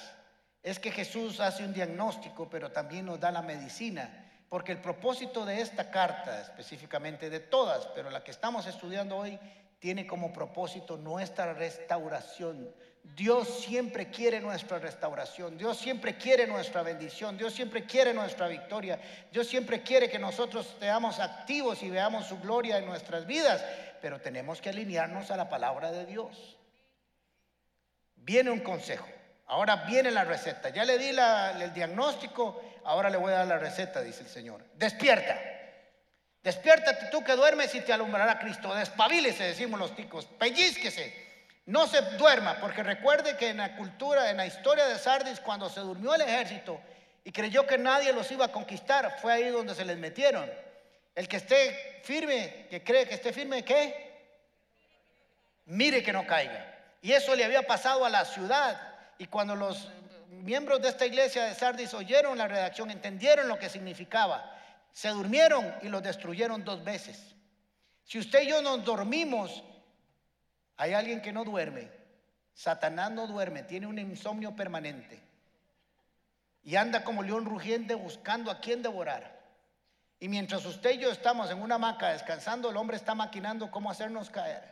es 0.63 0.79
que 0.79 0.91
Jesús 0.91 1.41
hace 1.41 1.65
un 1.65 1.75
diagnóstico, 1.75 2.49
pero 2.49 2.73
también 2.73 3.07
nos 3.07 3.21
da 3.21 3.31
la 3.31 3.43
medicina, 3.43 4.24
porque 4.55 4.71
el 4.71 4.79
propósito 4.79 5.45
de 5.45 5.61
esta 5.61 5.91
carta, 5.91 6.41
específicamente 6.41 7.29
de 7.29 7.41
todas, 7.41 7.87
pero 7.87 8.09
la 8.09 8.23
que 8.23 8.31
estamos 8.31 8.69
estudiando 8.69 9.17
hoy, 9.17 9.37
tiene 9.81 10.07
como 10.07 10.33
propósito 10.33 10.97
nuestra 10.97 11.55
restauración. 11.55 12.73
Dios 13.03 13.49
siempre 13.65 14.13
quiere 14.13 14.41
nuestra 14.41 14.79
restauración, 14.79 15.59
Dios 15.59 15.77
siempre 15.77 16.17
quiere 16.17 16.47
nuestra 16.47 16.83
bendición, 16.83 17.37
Dios 17.37 17.53
siempre 17.53 17.85
quiere 17.85 18.15
nuestra 18.15 18.47
victoria, 18.47 19.01
Dios 19.33 19.49
siempre 19.49 19.83
quiere 19.83 20.09
que 20.09 20.21
nosotros 20.21 20.77
seamos 20.79 21.19
activos 21.19 21.83
y 21.83 21.91
veamos 21.91 22.27
su 22.27 22.39
gloria 22.39 22.79
en 22.79 22.87
nuestras 22.87 23.27
vidas, 23.27 23.65
pero 24.01 24.21
tenemos 24.21 24.61
que 24.61 24.69
alinearnos 24.69 25.33
a 25.33 25.37
la 25.37 25.49
palabra 25.49 25.91
de 25.91 26.07
Dios. 26.07 26.57
Viene 28.15 28.53
un 28.53 28.61
consejo, 28.61 29.09
ahora 29.47 29.85
viene 29.85 30.13
la 30.13 30.23
receta, 30.23 30.69
ya 30.69 30.85
le 30.85 30.97
di 30.97 31.09
el 31.09 31.75
diagnóstico, 31.75 32.63
ahora 32.85 33.11
le 33.11 33.17
voy 33.17 33.33
a 33.33 33.39
dar 33.39 33.47
la 33.47 33.59
receta, 33.59 34.01
dice 34.03 34.23
el 34.23 34.29
Señor. 34.29 34.65
Despierta. 34.75 35.41
Despiértate 36.43 37.07
tú 37.07 37.25
que 37.25 37.33
duermes 37.33 37.75
y 37.75 37.81
te 37.81 37.93
alumbrará 37.93 38.39
Cristo. 38.39 38.75
Despabilese, 38.75 39.45
decimos 39.45 39.81
los 39.81 39.97
ticos. 39.97 40.27
Pellizquese. 40.27 41.25
No 41.67 41.87
se 41.87 42.03
duerma, 42.19 42.59
porque 42.61 42.83
recuerde 42.83 43.37
que 43.39 43.49
en 43.49 43.57
la 43.57 43.75
cultura, 43.77 44.31
en 44.31 44.37
la 44.37 44.47
historia 44.47 44.85
de 44.87 44.99
Sardis, 44.99 45.41
cuando 45.41 45.71
se 45.71 45.81
durmió 45.81 46.15
el 46.15 46.21
ejército 46.21 46.79
y 47.25 47.33
creyó 47.33 47.67
que 47.67 47.79
nadie 47.79 48.13
los 48.13 48.31
iba 48.31 48.45
a 48.45 48.53
conquistar, 48.53 49.19
fue 49.23 49.33
ahí 49.33 49.49
donde 49.49 49.75
se 49.75 49.87
les 49.87 49.97
metieron. 49.97 50.51
El 51.15 51.27
que 51.27 51.39
esté 51.39 52.01
firme, 52.03 52.67
que 52.69 52.85
cree 52.85 53.09
que 53.09 53.15
esté 53.15 53.33
firme, 53.33 53.65
¿qué? 53.65 54.13
Mire 55.65 56.03
que 56.03 56.13
no 56.13 56.27
caiga. 56.27 56.75
Y 57.01 57.13
eso 57.13 57.35
le 57.35 57.45
había 57.45 57.63
pasado 57.63 58.05
a 58.05 58.11
la 58.11 58.27
ciudad. 58.27 58.79
Y 59.17 59.27
cuando 59.27 59.57
los 59.57 59.89
miembros 60.43 60.83
de 60.83 60.89
esta 60.89 61.07
iglesia 61.07 61.45
de 61.45 61.55
Sardis 61.55 61.95
oyeron 61.95 62.39
la 62.39 62.49
redacción, 62.49 62.91
entendieron 62.91 63.49
lo 63.49 63.59
que 63.59 63.69
significaba 63.69 64.55
se 64.95 65.09
durmieron 65.09 65.75
y 65.83 65.89
los 65.89 66.03
destruyeron 66.03 66.65
dos 66.65 66.83
veces. 66.85 67.35
Si 68.05 68.19
usted 68.19 68.43
y 68.43 68.49
yo 68.49 68.63
nos 68.63 68.85
dormimos, 68.85 69.65
hay 70.77 70.95
alguien 70.95 71.21
que 71.21 71.33
no 71.33 71.45
duerme. 71.45 71.91
Satanás 72.55 73.11
no 73.11 73.27
duerme, 73.27 73.65
tiene 73.65 73.89
un 73.89 73.99
insomnio 73.99 74.55
permanente. 74.55 75.21
Y 76.63 76.77
anda 76.77 77.03
como 77.03 77.25
león 77.25 77.45
rugiente 77.45 77.97
buscando 77.97 78.53
a 78.53 78.61
quien 78.61 78.83
devorar. 78.83 79.43
Y 80.21 80.29
mientras 80.29 80.65
usted 80.65 80.93
y 80.93 80.99
yo 80.99 81.11
estamos 81.11 81.51
en 81.51 81.61
una 81.61 81.75
hamaca 81.75 82.13
descansando, 82.13 82.71
el 82.71 82.77
hombre 82.77 82.97
está 82.97 83.17
maquinando 83.17 83.73
cómo 83.73 83.91
hacernos 83.91 84.31
caer. 84.31 84.63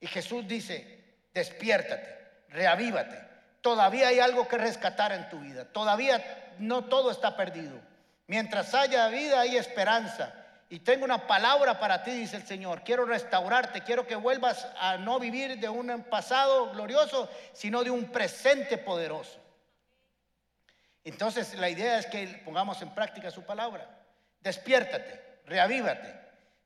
Y 0.00 0.08
Jesús 0.08 0.46
dice, 0.48 1.20
despiértate, 1.32 2.46
reavívate. 2.48 3.29
Todavía 3.60 4.08
hay 4.08 4.20
algo 4.20 4.48
que 4.48 4.58
rescatar 4.58 5.12
en 5.12 5.28
tu 5.28 5.38
vida. 5.40 5.66
Todavía 5.66 6.54
no 6.58 6.84
todo 6.84 7.10
está 7.10 7.36
perdido. 7.36 7.78
Mientras 8.26 8.74
haya 8.74 9.08
vida 9.08 9.40
hay 9.40 9.56
esperanza. 9.56 10.34
Y 10.68 10.78
tengo 10.78 11.04
una 11.04 11.26
palabra 11.26 11.80
para 11.80 12.02
ti, 12.04 12.12
dice 12.12 12.36
el 12.36 12.46
Señor. 12.46 12.84
Quiero 12.84 13.04
restaurarte, 13.04 13.82
quiero 13.82 14.06
que 14.06 14.14
vuelvas 14.14 14.68
a 14.78 14.96
no 14.98 15.18
vivir 15.18 15.58
de 15.58 15.68
un 15.68 16.04
pasado 16.04 16.70
glorioso, 16.70 17.28
sino 17.52 17.82
de 17.82 17.90
un 17.90 18.04
presente 18.12 18.78
poderoso. 18.78 19.40
Entonces 21.02 21.54
la 21.54 21.68
idea 21.68 21.98
es 21.98 22.06
que 22.06 22.42
pongamos 22.44 22.80
en 22.82 22.94
práctica 22.94 23.30
su 23.30 23.42
palabra. 23.42 23.88
Despiértate, 24.40 25.40
reavívate. 25.46 26.14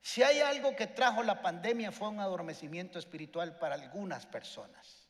Si 0.02 0.22
hay 0.22 0.40
algo 0.40 0.76
que 0.76 0.86
trajo 0.86 1.22
la 1.22 1.40
pandemia 1.40 1.90
fue 1.90 2.08
un 2.08 2.20
adormecimiento 2.20 2.98
espiritual 2.98 3.56
para 3.58 3.74
algunas 3.74 4.26
personas. 4.26 5.03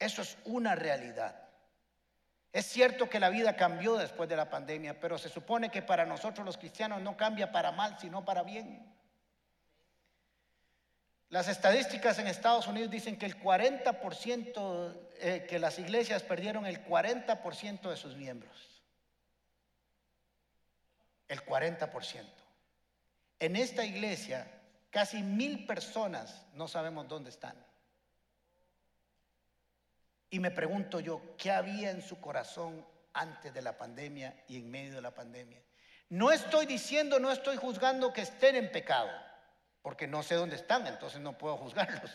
Eso 0.00 0.22
es 0.22 0.38
una 0.46 0.74
realidad. 0.74 1.36
Es 2.52 2.66
cierto 2.66 3.08
que 3.08 3.20
la 3.20 3.28
vida 3.28 3.54
cambió 3.54 3.96
después 3.96 4.28
de 4.28 4.34
la 4.34 4.50
pandemia, 4.50 4.98
pero 4.98 5.18
se 5.18 5.28
supone 5.28 5.70
que 5.70 5.82
para 5.82 6.06
nosotros 6.06 6.44
los 6.44 6.56
cristianos 6.56 7.00
no 7.02 7.16
cambia 7.16 7.52
para 7.52 7.70
mal, 7.70 7.96
sino 8.00 8.24
para 8.24 8.42
bien. 8.42 8.92
Las 11.28 11.46
estadísticas 11.46 12.18
en 12.18 12.26
Estados 12.26 12.66
Unidos 12.66 12.90
dicen 12.90 13.16
que 13.16 13.26
el 13.26 13.40
40%, 13.40 15.10
eh, 15.20 15.46
que 15.48 15.58
las 15.60 15.78
iglesias 15.78 16.24
perdieron 16.24 16.66
el 16.66 16.84
40% 16.84 17.88
de 17.88 17.96
sus 17.96 18.16
miembros. 18.16 18.82
El 21.28 21.44
40%. 21.44 22.24
En 23.38 23.54
esta 23.54 23.84
iglesia, 23.84 24.50
casi 24.90 25.22
mil 25.22 25.66
personas 25.66 26.46
no 26.54 26.66
sabemos 26.66 27.06
dónde 27.06 27.30
están. 27.30 27.54
Y 30.30 30.38
me 30.38 30.52
pregunto 30.52 31.00
yo, 31.00 31.36
¿qué 31.36 31.50
había 31.50 31.90
en 31.90 32.00
su 32.00 32.20
corazón 32.20 32.86
antes 33.12 33.52
de 33.52 33.62
la 33.62 33.76
pandemia 33.76 34.44
y 34.46 34.56
en 34.58 34.70
medio 34.70 34.94
de 34.94 35.02
la 35.02 35.12
pandemia? 35.12 35.60
No 36.08 36.32
estoy 36.32 36.66
diciendo, 36.66 37.18
no 37.18 37.30
estoy 37.30 37.56
juzgando 37.56 38.12
que 38.12 38.22
estén 38.22 38.56
en 38.56 38.70
pecado, 38.70 39.10
porque 39.82 40.06
no 40.06 40.22
sé 40.22 40.36
dónde 40.36 40.56
están, 40.56 40.86
entonces 40.86 41.20
no 41.20 41.36
puedo 41.36 41.56
juzgarlos. 41.56 42.10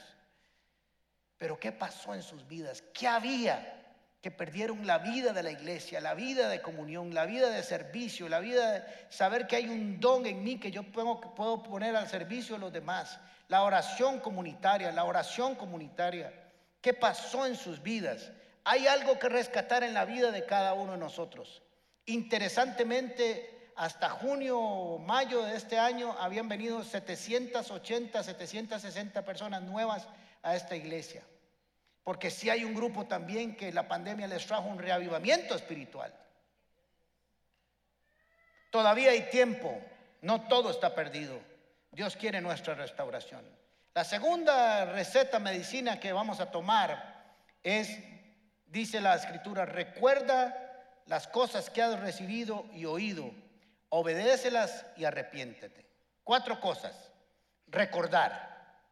Pero 1.38 1.60
¿qué 1.60 1.72
pasó 1.72 2.14
en 2.14 2.24
sus 2.24 2.48
vidas? 2.48 2.84
¿Qué 2.94 3.08
había? 3.08 3.82
Que 4.22 4.32
perdieron 4.32 4.88
la 4.88 5.00
vida 5.00 5.34
de 5.34 5.44
la 5.44 5.52
iglesia, 5.52 6.00
la 6.02 6.14
vida 6.14 6.50
de 6.50 6.62
comunión, 6.62 7.14
la 7.14 7.26
vida 7.26 7.50
de 7.50 7.64
servicio, 7.64 8.30
la 8.30 8.40
vida 8.40 8.72
de 8.72 8.84
saber 9.10 9.46
que 9.46 9.58
hay 9.58 9.68
un 9.68 10.00
don 10.00 10.26
en 10.26 10.44
mí 10.44 10.60
que 10.60 10.72
yo 10.72 10.84
puedo, 10.84 11.64
poner 11.64 11.96
al 11.96 12.08
servicio 12.08 12.56
de 12.56 12.62
los 12.62 12.74
demás. 12.74 13.20
La 13.50 13.64
oración 13.64 14.20
comunitaria, 14.20 14.92
la 14.92 15.04
oración 15.04 15.56
comunitaria. 15.56 16.34
¿Qué 16.86 16.94
pasó 16.94 17.48
en 17.48 17.56
sus 17.56 17.82
vidas? 17.82 18.32
Hay 18.64 18.86
algo 18.86 19.18
que 19.18 19.28
rescatar 19.28 19.82
en 19.82 19.96
la 19.96 20.06
vida 20.06 20.30
de 20.30 20.46
cada 20.46 20.76
uno 20.76 20.92
de 20.92 21.00
nosotros. 21.00 21.64
Interesantemente, 22.06 23.72
hasta 23.76 24.08
junio 24.12 24.60
o 24.60 25.00
mayo 25.00 25.42
de 25.42 25.56
este 25.56 25.80
año 25.80 26.16
habían 26.20 26.48
venido 26.48 26.84
780, 26.84 28.22
760 28.22 29.26
personas 29.26 29.64
nuevas 29.64 30.08
a 30.44 30.56
esta 30.56 30.76
iglesia. 30.76 31.24
Porque 32.04 32.30
si 32.30 32.52
hay 32.52 32.64
un 32.64 32.76
grupo 32.76 33.08
también 33.08 33.56
que 33.56 33.74
la 33.74 33.88
pandemia 33.88 34.28
les 34.28 34.46
trajo 34.46 34.70
un 34.70 34.78
reavivamiento 34.78 35.56
espiritual. 35.56 36.14
Todavía 38.70 39.10
hay 39.10 39.32
tiempo, 39.32 39.76
no 40.22 40.48
todo 40.48 40.70
está 40.70 40.94
perdido. 40.94 41.40
Dios 41.90 42.16
quiere 42.16 42.42
nuestra 42.42 42.76
restauración. 42.76 43.65
La 43.96 44.04
segunda 44.04 44.84
receta 44.84 45.40
medicina 45.40 46.02
que 46.02 46.12
vamos 46.12 46.42
a 46.42 46.52
tomar 46.52 47.38
es, 47.64 47.98
dice 48.66 49.00
la 49.00 49.16
escritura, 49.16 49.66
recuerda 49.66 51.02
las 51.06 51.30
cosas 51.30 51.70
que 51.70 51.82
has 51.82 51.98
recibido 52.02 52.66
y 52.74 52.84
oído, 52.84 53.32
obedécelas 53.88 54.86
y 54.98 55.06
arrepiéntete. 55.06 55.90
Cuatro 56.26 56.60
cosas. 56.60 57.10
Recordar. 57.68 58.84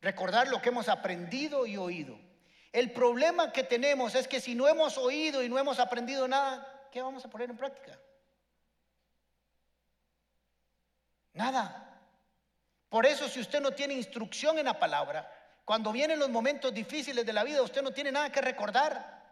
Recordar 0.00 0.46
lo 0.46 0.62
que 0.62 0.68
hemos 0.68 0.88
aprendido 0.88 1.66
y 1.66 1.76
oído. 1.76 2.16
El 2.72 2.92
problema 2.92 3.50
que 3.50 3.64
tenemos 3.64 4.14
es 4.14 4.28
que 4.28 4.40
si 4.40 4.54
no 4.54 4.68
hemos 4.68 4.96
oído 4.96 5.42
y 5.42 5.48
no 5.48 5.58
hemos 5.58 5.80
aprendido 5.80 6.28
nada, 6.28 6.86
¿qué 6.92 7.02
vamos 7.02 7.24
a 7.24 7.28
poner 7.28 7.50
en 7.50 7.56
práctica? 7.56 7.98
Nada. 11.32 11.85
Por 12.96 13.04
eso 13.04 13.28
si 13.28 13.40
usted 13.40 13.60
no 13.60 13.72
tiene 13.72 13.92
instrucción 13.92 14.58
en 14.58 14.64
la 14.64 14.78
palabra, 14.78 15.30
cuando 15.66 15.92
vienen 15.92 16.18
los 16.18 16.30
momentos 16.30 16.72
difíciles 16.72 17.26
de 17.26 17.32
la 17.34 17.44
vida, 17.44 17.60
usted 17.60 17.82
no 17.82 17.90
tiene 17.90 18.10
nada 18.10 18.32
que 18.32 18.40
recordar. 18.40 19.22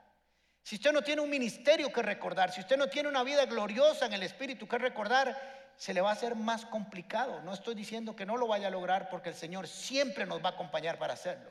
Si 0.62 0.74
usted 0.74 0.92
no 0.92 1.00
tiene 1.00 1.22
un 1.22 1.30
ministerio 1.30 1.90
que 1.90 2.02
recordar, 2.02 2.52
si 2.52 2.60
usted 2.60 2.76
no 2.76 2.88
tiene 2.88 3.08
una 3.08 3.22
vida 3.22 3.46
gloriosa 3.46 4.04
en 4.04 4.12
el 4.12 4.22
Espíritu 4.22 4.68
que 4.68 4.76
recordar, 4.76 5.72
se 5.78 5.94
le 5.94 6.02
va 6.02 6.10
a 6.10 6.12
hacer 6.12 6.34
más 6.34 6.66
complicado. 6.66 7.40
No 7.40 7.54
estoy 7.54 7.74
diciendo 7.74 8.14
que 8.14 8.26
no 8.26 8.36
lo 8.36 8.48
vaya 8.48 8.66
a 8.66 8.70
lograr 8.70 9.08
porque 9.08 9.30
el 9.30 9.34
Señor 9.34 9.66
siempre 9.66 10.26
nos 10.26 10.44
va 10.44 10.50
a 10.50 10.52
acompañar 10.52 10.98
para 10.98 11.14
hacerlo. 11.14 11.50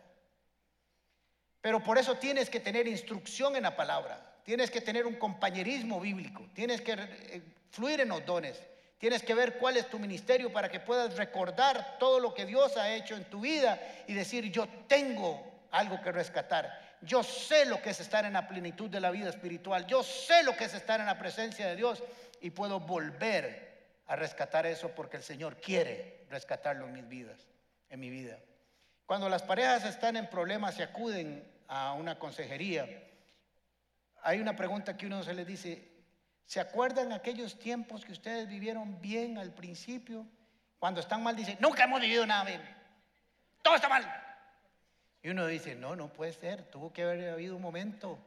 Pero 1.61 1.83
por 1.83 1.97
eso 1.97 2.17
tienes 2.17 2.47
que 2.47 2.59
tener 2.59 2.87
instrucción 2.87 3.55
en 3.55 3.63
la 3.63 3.75
palabra, 3.75 4.35
tienes 4.43 4.69
que 4.69 4.81
tener 4.81 5.07
un 5.07 5.15
compañerismo 5.15 5.99
bíblico, 5.99 6.45
tienes 6.53 6.79
que 6.81 6.91
eh, 6.91 7.41
fluir 7.71 8.01
en 8.01 8.09
los 8.09 8.23
dones. 8.23 8.61
Tienes 9.03 9.21
que 9.21 9.35
ver 9.35 9.57
cuál 9.57 9.75
es 9.75 9.89
tu 9.89 9.99
ministerio 9.99 10.53
para 10.53 10.69
que 10.69 10.79
puedas 10.79 11.17
recordar 11.17 11.97
todo 11.99 12.21
lo 12.21 12.33
que 12.33 12.45
Dios 12.45 12.77
ha 12.77 12.89
hecho 12.95 13.17
en 13.17 13.25
tu 13.25 13.41
vida 13.41 13.77
y 14.07 14.13
decir, 14.13 14.49
yo 14.49 14.65
tengo 14.87 15.65
algo 15.71 16.01
que 16.01 16.09
rescatar. 16.09 16.97
Yo 17.01 17.21
sé 17.21 17.65
lo 17.65 17.81
que 17.81 17.89
es 17.89 17.99
estar 17.99 18.23
en 18.23 18.31
la 18.31 18.47
plenitud 18.47 18.89
de 18.89 19.01
la 19.01 19.11
vida 19.11 19.29
espiritual. 19.29 19.85
Yo 19.87 20.03
sé 20.03 20.41
lo 20.43 20.55
que 20.55 20.63
es 20.63 20.73
estar 20.73 21.01
en 21.01 21.05
la 21.05 21.19
presencia 21.19 21.67
de 21.67 21.75
Dios 21.75 22.01
y 22.39 22.51
puedo 22.51 22.79
volver 22.79 23.89
a 24.07 24.15
rescatar 24.15 24.65
eso 24.65 24.87
porque 24.95 25.17
el 25.17 25.23
Señor 25.23 25.57
quiere 25.57 26.25
rescatarlo 26.29 26.87
en 26.87 26.93
mis 26.93 27.09
vidas, 27.09 27.45
en 27.89 27.99
mi 27.99 28.09
vida. 28.09 28.39
Cuando 29.05 29.27
las 29.27 29.43
parejas 29.43 29.83
están 29.83 30.15
en 30.15 30.29
problemas 30.29 30.79
y 30.79 30.81
acuden 30.81 31.45
a 31.67 31.91
una 31.91 32.17
consejería, 32.17 32.87
hay 34.21 34.39
una 34.39 34.55
pregunta 34.55 34.95
que 34.95 35.07
uno 35.07 35.23
se 35.23 35.33
les 35.33 35.45
dice, 35.45 35.92
¿Se 36.45 36.59
acuerdan 36.59 37.11
aquellos 37.11 37.57
tiempos 37.57 38.05
que 38.05 38.11
ustedes 38.11 38.47
vivieron 38.47 39.01
bien 39.01 39.37
al 39.37 39.53
principio? 39.53 40.25
Cuando 40.79 40.99
están 40.99 41.23
mal 41.23 41.35
dicen, 41.35 41.57
nunca 41.59 41.85
hemos 41.85 42.01
vivido 42.01 42.25
nada 42.25 42.43
bien. 42.43 42.61
Todo 43.61 43.75
está 43.75 43.87
mal. 43.87 44.03
Y 45.21 45.29
uno 45.29 45.47
dice, 45.47 45.75
no, 45.75 45.95
no 45.95 46.11
puede 46.11 46.33
ser. 46.33 46.63
Tuvo 46.63 46.91
que 46.91 47.03
haber 47.03 47.29
habido 47.29 47.55
un 47.55 47.61
momento 47.61 48.19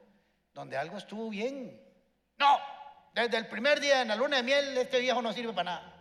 donde 0.55 0.77
algo 0.77 0.97
estuvo 0.97 1.29
bien. 1.29 1.79
No, 2.39 2.59
desde 3.15 3.37
el 3.37 3.47
primer 3.47 3.81
día 3.81 4.03
en 4.03 4.09
la 4.09 4.17
luna 4.17 4.39
de 4.39 4.43
miel 4.43 4.77
este 4.79 5.01
viejo 5.01 5.21
no 5.21 5.33
sirve 5.33 5.53
para 5.53 5.73
nada. 5.73 5.93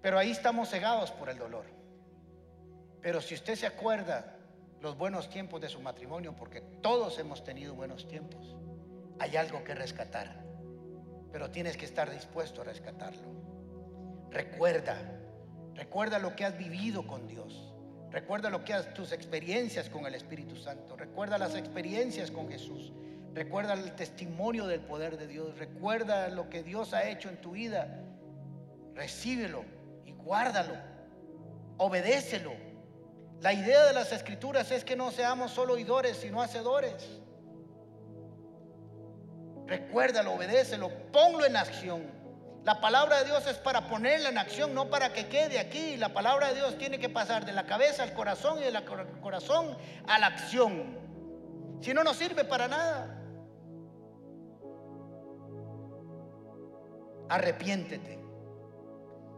Pero 0.00 0.18
ahí 0.18 0.30
estamos 0.30 0.68
cegados 0.68 1.10
por 1.10 1.28
el 1.28 1.38
dolor. 1.38 1.64
Pero 3.00 3.20
si 3.20 3.34
usted 3.34 3.56
se 3.56 3.66
acuerda 3.66 4.31
los 4.82 4.98
buenos 4.98 5.30
tiempos 5.30 5.60
de 5.60 5.68
su 5.68 5.80
matrimonio, 5.80 6.34
porque 6.34 6.60
todos 6.60 7.16
hemos 7.20 7.44
tenido 7.44 7.74
buenos 7.74 8.08
tiempos. 8.08 8.56
Hay 9.20 9.36
algo 9.36 9.62
que 9.62 9.76
rescatar, 9.76 10.44
pero 11.30 11.50
tienes 11.50 11.76
que 11.76 11.84
estar 11.84 12.10
dispuesto 12.10 12.62
a 12.62 12.64
rescatarlo. 12.64 13.22
Recuerda, 14.30 14.96
recuerda 15.74 16.18
lo 16.18 16.34
que 16.34 16.44
has 16.44 16.58
vivido 16.58 17.06
con 17.06 17.28
Dios. 17.28 17.72
Recuerda 18.10 18.50
lo 18.50 18.64
que 18.64 18.74
has, 18.74 18.92
tus 18.92 19.12
experiencias 19.12 19.88
con 19.88 20.04
el 20.04 20.16
Espíritu 20.16 20.56
Santo. 20.56 20.96
Recuerda 20.96 21.38
las 21.38 21.54
experiencias 21.54 22.32
con 22.32 22.48
Jesús. 22.48 22.92
Recuerda 23.34 23.74
el 23.74 23.94
testimonio 23.94 24.66
del 24.66 24.80
poder 24.80 25.16
de 25.16 25.28
Dios. 25.28 25.56
Recuerda 25.58 26.28
lo 26.28 26.50
que 26.50 26.64
Dios 26.64 26.92
ha 26.92 27.08
hecho 27.08 27.28
en 27.28 27.40
tu 27.40 27.52
vida. 27.52 28.02
Recíbelo 28.94 29.64
y 30.04 30.12
guárdalo. 30.12 30.74
Obedécelo 31.78 32.52
la 33.42 33.52
idea 33.52 33.84
de 33.86 33.92
las 33.92 34.12
escrituras 34.12 34.70
es 34.70 34.84
que 34.84 34.94
no 34.94 35.10
seamos 35.10 35.50
solo 35.50 35.74
oidores, 35.74 36.16
sino 36.16 36.40
hacedores. 36.40 37.20
Recuérdalo, 39.66 40.34
obedécelo, 40.34 40.88
ponlo 41.10 41.44
en 41.44 41.56
acción. 41.56 42.08
La 42.62 42.80
palabra 42.80 43.18
de 43.18 43.24
Dios 43.24 43.44
es 43.48 43.56
para 43.56 43.88
ponerla 43.88 44.28
en 44.28 44.38
acción, 44.38 44.72
no 44.72 44.88
para 44.90 45.12
que 45.12 45.26
quede 45.26 45.58
aquí. 45.58 45.96
La 45.96 46.14
palabra 46.14 46.50
de 46.50 46.54
Dios 46.54 46.78
tiene 46.78 47.00
que 47.00 47.08
pasar 47.08 47.44
de 47.44 47.52
la 47.52 47.66
cabeza 47.66 48.04
al 48.04 48.14
corazón 48.14 48.60
y 48.60 48.62
del 48.62 48.78
corazón 49.20 49.76
a 50.06 50.20
la 50.20 50.28
acción. 50.28 50.96
Si 51.80 51.92
no, 51.92 52.04
no 52.04 52.14
sirve 52.14 52.44
para 52.44 52.68
nada. 52.68 53.18
Arrepiéntete. 57.28 58.20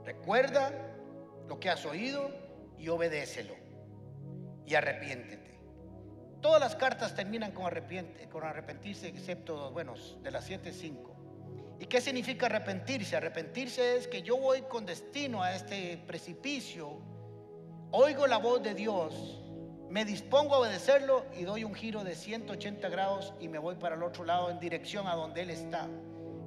Recuerda 0.04 0.72
lo 1.48 1.58
que 1.58 1.70
has 1.70 1.86
oído 1.86 2.30
y 2.76 2.90
obedécelo 2.90 3.63
y 4.66 4.74
arrepiéntete. 4.74 5.54
Todas 6.40 6.60
las 6.60 6.76
cartas 6.76 7.14
terminan 7.14 7.52
con, 7.52 7.72
con 8.30 8.44
arrepentirse, 8.44 9.08
excepto 9.08 9.70
bueno, 9.70 9.94
de 10.22 10.30
las 10.30 10.44
siete, 10.44 10.72
cinco. 10.72 11.14
¿Y 11.80 11.86
qué 11.86 12.00
significa 12.00 12.46
arrepentirse? 12.46 13.16
Arrepentirse 13.16 13.96
es 13.96 14.08
que 14.08 14.22
yo 14.22 14.36
voy 14.36 14.62
con 14.62 14.86
destino 14.86 15.42
a 15.42 15.54
este 15.54 15.98
precipicio, 16.06 16.98
oigo 17.90 18.26
la 18.26 18.36
voz 18.36 18.62
de 18.62 18.74
Dios, 18.74 19.40
me 19.88 20.04
dispongo 20.04 20.54
a 20.54 20.58
obedecerlo 20.58 21.24
y 21.36 21.44
doy 21.44 21.64
un 21.64 21.74
giro 21.74 22.04
de 22.04 22.14
180 22.14 22.88
grados 22.88 23.32
y 23.40 23.48
me 23.48 23.58
voy 23.58 23.76
para 23.76 23.96
el 23.96 24.02
otro 24.02 24.24
lado 24.24 24.50
en 24.50 24.58
dirección 24.60 25.06
a 25.06 25.14
donde 25.14 25.42
Él 25.42 25.50
está. 25.50 25.88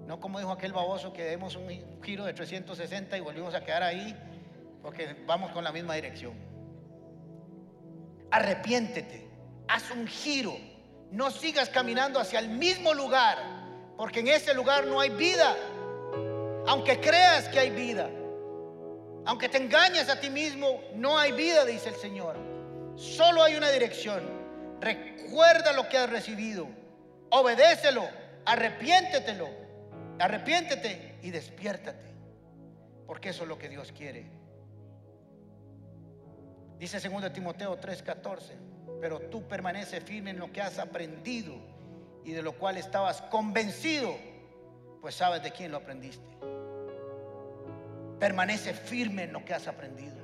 No 0.06 0.19
como 0.19 0.39
dijo 0.39 0.51
aquel 0.51 0.73
baboso 0.73 1.12
que 1.12 1.23
demos 1.23 1.56
un 1.56 1.69
giro 2.03 2.23
de 2.23 2.34
360 2.34 3.17
y 3.17 3.19
volvimos 3.19 3.56
a 3.56 3.63
quedar 3.63 3.84
ahí 3.84 4.15
porque 4.82 5.23
vamos 5.25 5.51
con 5.51 5.63
la 5.63 5.71
misma 5.71 5.95
dirección 5.95 6.46
arrepiéntete, 8.31 9.27
haz 9.67 9.91
un 9.91 10.07
giro, 10.07 10.57
no 11.11 11.31
sigas 11.31 11.69
caminando 11.69 12.19
hacia 12.19 12.39
el 12.39 12.49
mismo 12.49 12.93
lugar, 12.93 13.37
porque 13.97 14.19
en 14.19 14.27
ese 14.27 14.53
lugar 14.53 14.85
no 14.87 14.99
hay 14.99 15.09
vida, 15.09 15.55
aunque 16.67 16.99
creas 16.99 17.47
que 17.49 17.59
hay 17.59 17.69
vida. 17.69 18.09
Aunque 19.27 19.49
te 19.49 19.57
engañes 19.57 20.07
a 20.07 20.21
ti 20.21 20.29
mismo, 20.29 20.81
no 20.95 21.19
hay 21.19 21.33
vida, 21.33 21.65
dice 21.65 21.89
el 21.89 21.95
Señor. 21.95 22.37
Solo 22.95 23.43
hay 23.43 23.57
una 23.57 23.69
dirección. 23.69 24.23
Recuerda 24.79 25.73
lo 25.73 25.89
que 25.89 25.97
has 25.97 26.09
recibido. 26.09 26.65
Obedécelo. 27.29 28.07
Arrepiéntetelo. 28.45 29.49
Arrepiéntete 30.19 31.19
y 31.21 31.31
despiértate. 31.31 32.07
Porque 33.05 33.29
eso 33.29 33.43
es 33.43 33.49
lo 33.49 33.59
que 33.59 33.67
Dios 33.67 33.91
quiere. 33.91 34.25
Dice 36.79 36.99
2 36.99 37.33
Timoteo 37.33 37.79
3:14, 37.79 38.53
pero 39.01 39.19
tú 39.19 39.47
permanece 39.47 40.01
firme 40.01 40.31
en 40.31 40.39
lo 40.39 40.51
que 40.51 40.61
has 40.61 40.77
aprendido 40.79 41.55
y 42.23 42.31
de 42.31 42.41
lo 42.41 42.53
cual 42.53 42.77
estabas 42.77 43.21
convencido, 43.23 44.15
pues 45.01 45.15
sabes 45.15 45.41
de 45.41 45.51
quién 45.51 45.71
lo 45.71 45.77
aprendiste. 45.77 46.27
Permanece 48.19 48.73
firme 48.73 49.23
en 49.23 49.33
lo 49.33 49.43
que 49.45 49.53
has 49.53 49.67
aprendido. 49.67 50.15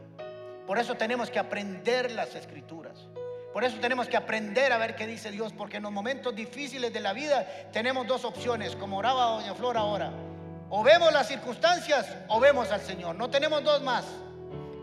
Por 0.67 0.77
eso 0.79 0.95
tenemos 0.95 1.29
que 1.29 1.39
aprender 1.39 2.11
las 2.11 2.35
escrituras. 2.35 3.07
Por 3.51 3.63
eso 3.63 3.77
tenemos 3.79 4.07
que 4.07 4.17
aprender 4.17 4.71
a 4.71 4.77
ver 4.77 4.95
qué 4.95 5.05
dice 5.05 5.29
Dios, 5.29 5.53
porque 5.53 5.77
en 5.77 5.83
los 5.83 5.91
momentos 5.91 6.35
difíciles 6.35 6.91
de 6.91 6.99
la 6.99 7.13
vida 7.13 7.45
tenemos 7.71 8.07
dos 8.07 8.25
opciones, 8.25 8.75
como 8.75 8.97
oraba 8.97 9.25
Doña 9.25 9.53
Flor 9.53 9.77
ahora. 9.77 10.11
O 10.69 10.81
vemos 10.83 11.13
las 11.13 11.27
circunstancias 11.27 12.07
o 12.29 12.39
vemos 12.39 12.71
al 12.71 12.81
Señor. 12.81 13.15
No 13.15 13.29
tenemos 13.29 13.63
dos 13.63 13.83
más. 13.83 14.05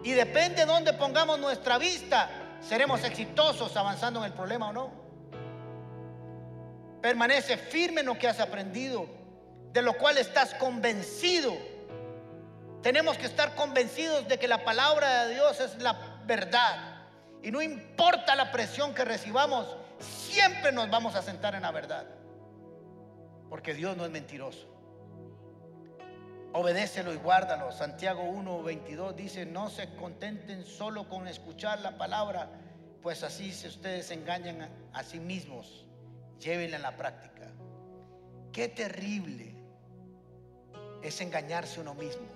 Y 0.02 0.12
depende 0.12 0.60
de 0.62 0.66
dónde 0.66 0.92
pongamos 0.94 1.38
nuestra 1.38 1.78
vista, 1.78 2.30
seremos 2.60 3.04
exitosos 3.04 3.76
avanzando 3.76 4.20
en 4.20 4.26
el 4.26 4.32
problema 4.32 4.68
o 4.70 4.72
no. 4.72 4.90
Permanece 7.02 7.56
firme 7.56 8.00
en 8.00 8.06
lo 8.06 8.18
que 8.18 8.28
has 8.28 8.40
aprendido, 8.40 9.06
de 9.72 9.82
lo 9.82 9.94
cual 9.94 10.18
estás 10.18 10.54
convencido. 10.54 11.54
Tenemos 12.82 13.18
que 13.18 13.26
estar 13.26 13.54
convencidos 13.54 14.26
de 14.26 14.38
que 14.38 14.48
la 14.48 14.64
palabra 14.64 15.26
de 15.26 15.34
Dios 15.34 15.60
es 15.60 15.80
la 15.82 16.20
verdad. 16.24 17.04
Y 17.42 17.50
no 17.50 17.60
importa 17.60 18.34
la 18.34 18.50
presión 18.50 18.94
que 18.94 19.04
recibamos, 19.04 19.76
siempre 19.98 20.72
nos 20.72 20.90
vamos 20.90 21.14
a 21.14 21.22
sentar 21.22 21.54
en 21.54 21.62
la 21.62 21.72
verdad. 21.72 22.06
Porque 23.48 23.74
Dios 23.74 23.96
no 23.96 24.04
es 24.04 24.10
mentiroso. 24.10 24.69
Obedécelo 26.52 27.12
y 27.12 27.16
guárdalo. 27.16 27.70
Santiago 27.70 28.24
1, 28.24 28.62
22 28.62 29.16
dice, 29.16 29.46
no 29.46 29.70
se 29.70 29.94
contenten 29.94 30.64
solo 30.64 31.08
con 31.08 31.28
escuchar 31.28 31.80
la 31.80 31.96
palabra, 31.96 32.50
pues 33.02 33.22
así 33.22 33.52
si 33.52 33.68
ustedes 33.68 34.10
engañan 34.10 34.68
a, 34.92 35.04
sí 35.04 35.20
mismos, 35.20 35.86
llévenla 36.40 36.76
en 36.76 36.82
la 36.82 36.96
práctica. 36.96 37.46
Qué 38.52 38.68
terrible 38.68 39.54
es 41.02 41.20
engañarse 41.20 41.80
uno 41.80 41.94
mismo. 41.94 42.26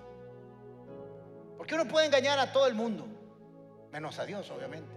Porque 1.57 1.75
uno 1.75 1.85
puede 1.85 2.05
engañar 2.05 2.39
a 2.39 2.53
todo 2.53 2.67
el 2.67 2.73
mundo, 2.73 3.05
menos 3.91 4.17
a 4.19 4.25
Dios 4.25 4.49
obviamente. 4.49 4.95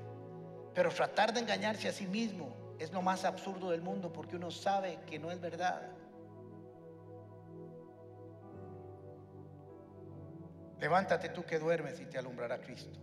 Pero 0.75 0.91
tratar 0.91 1.33
de 1.33 1.41
engañarse 1.41 1.89
a 1.89 1.93
sí 1.93 2.07
mismo 2.07 2.55
es 2.79 2.93
lo 2.93 3.03
más 3.03 3.25
absurdo 3.25 3.71
del 3.71 3.83
mundo 3.83 4.13
porque 4.13 4.37
uno 4.37 4.53
sabe 4.53 5.01
que 5.07 5.19
no 5.19 5.33
es 5.33 5.41
verdad. 5.41 5.91
Levántate 10.81 11.31
tú 11.31 11.45
que 11.45 11.59
duermes 11.59 12.01
y 12.01 12.07
te 12.07 12.19
alumbrará 12.19 12.61
Cristo. 12.61 12.99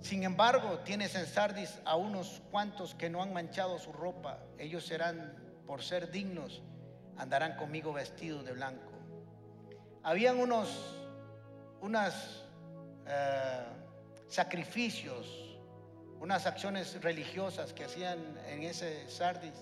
Sin 0.00 0.24
embargo, 0.24 0.80
tienes 0.80 1.14
en 1.14 1.26
Sardis 1.26 1.78
a 1.84 1.96
unos 1.96 2.42
cuantos 2.50 2.94
que 2.94 3.08
no 3.08 3.22
han 3.22 3.32
manchado 3.32 3.78
su 3.78 3.92
ropa. 3.92 4.40
Ellos 4.58 4.84
serán, 4.84 5.36
por 5.64 5.82
ser 5.82 6.10
dignos, 6.10 6.62
andarán 7.16 7.56
conmigo 7.56 7.92
vestidos 7.92 8.44
de 8.44 8.52
blanco. 8.52 8.90
Habían 10.02 10.40
unos, 10.40 10.98
unas 11.80 12.44
eh, 13.06 13.64
sacrificios, 14.26 15.56
unas 16.18 16.46
acciones 16.46 17.00
religiosas 17.00 17.72
que 17.72 17.84
hacían 17.84 18.18
en 18.48 18.64
ese 18.64 19.08
Sardis 19.08 19.54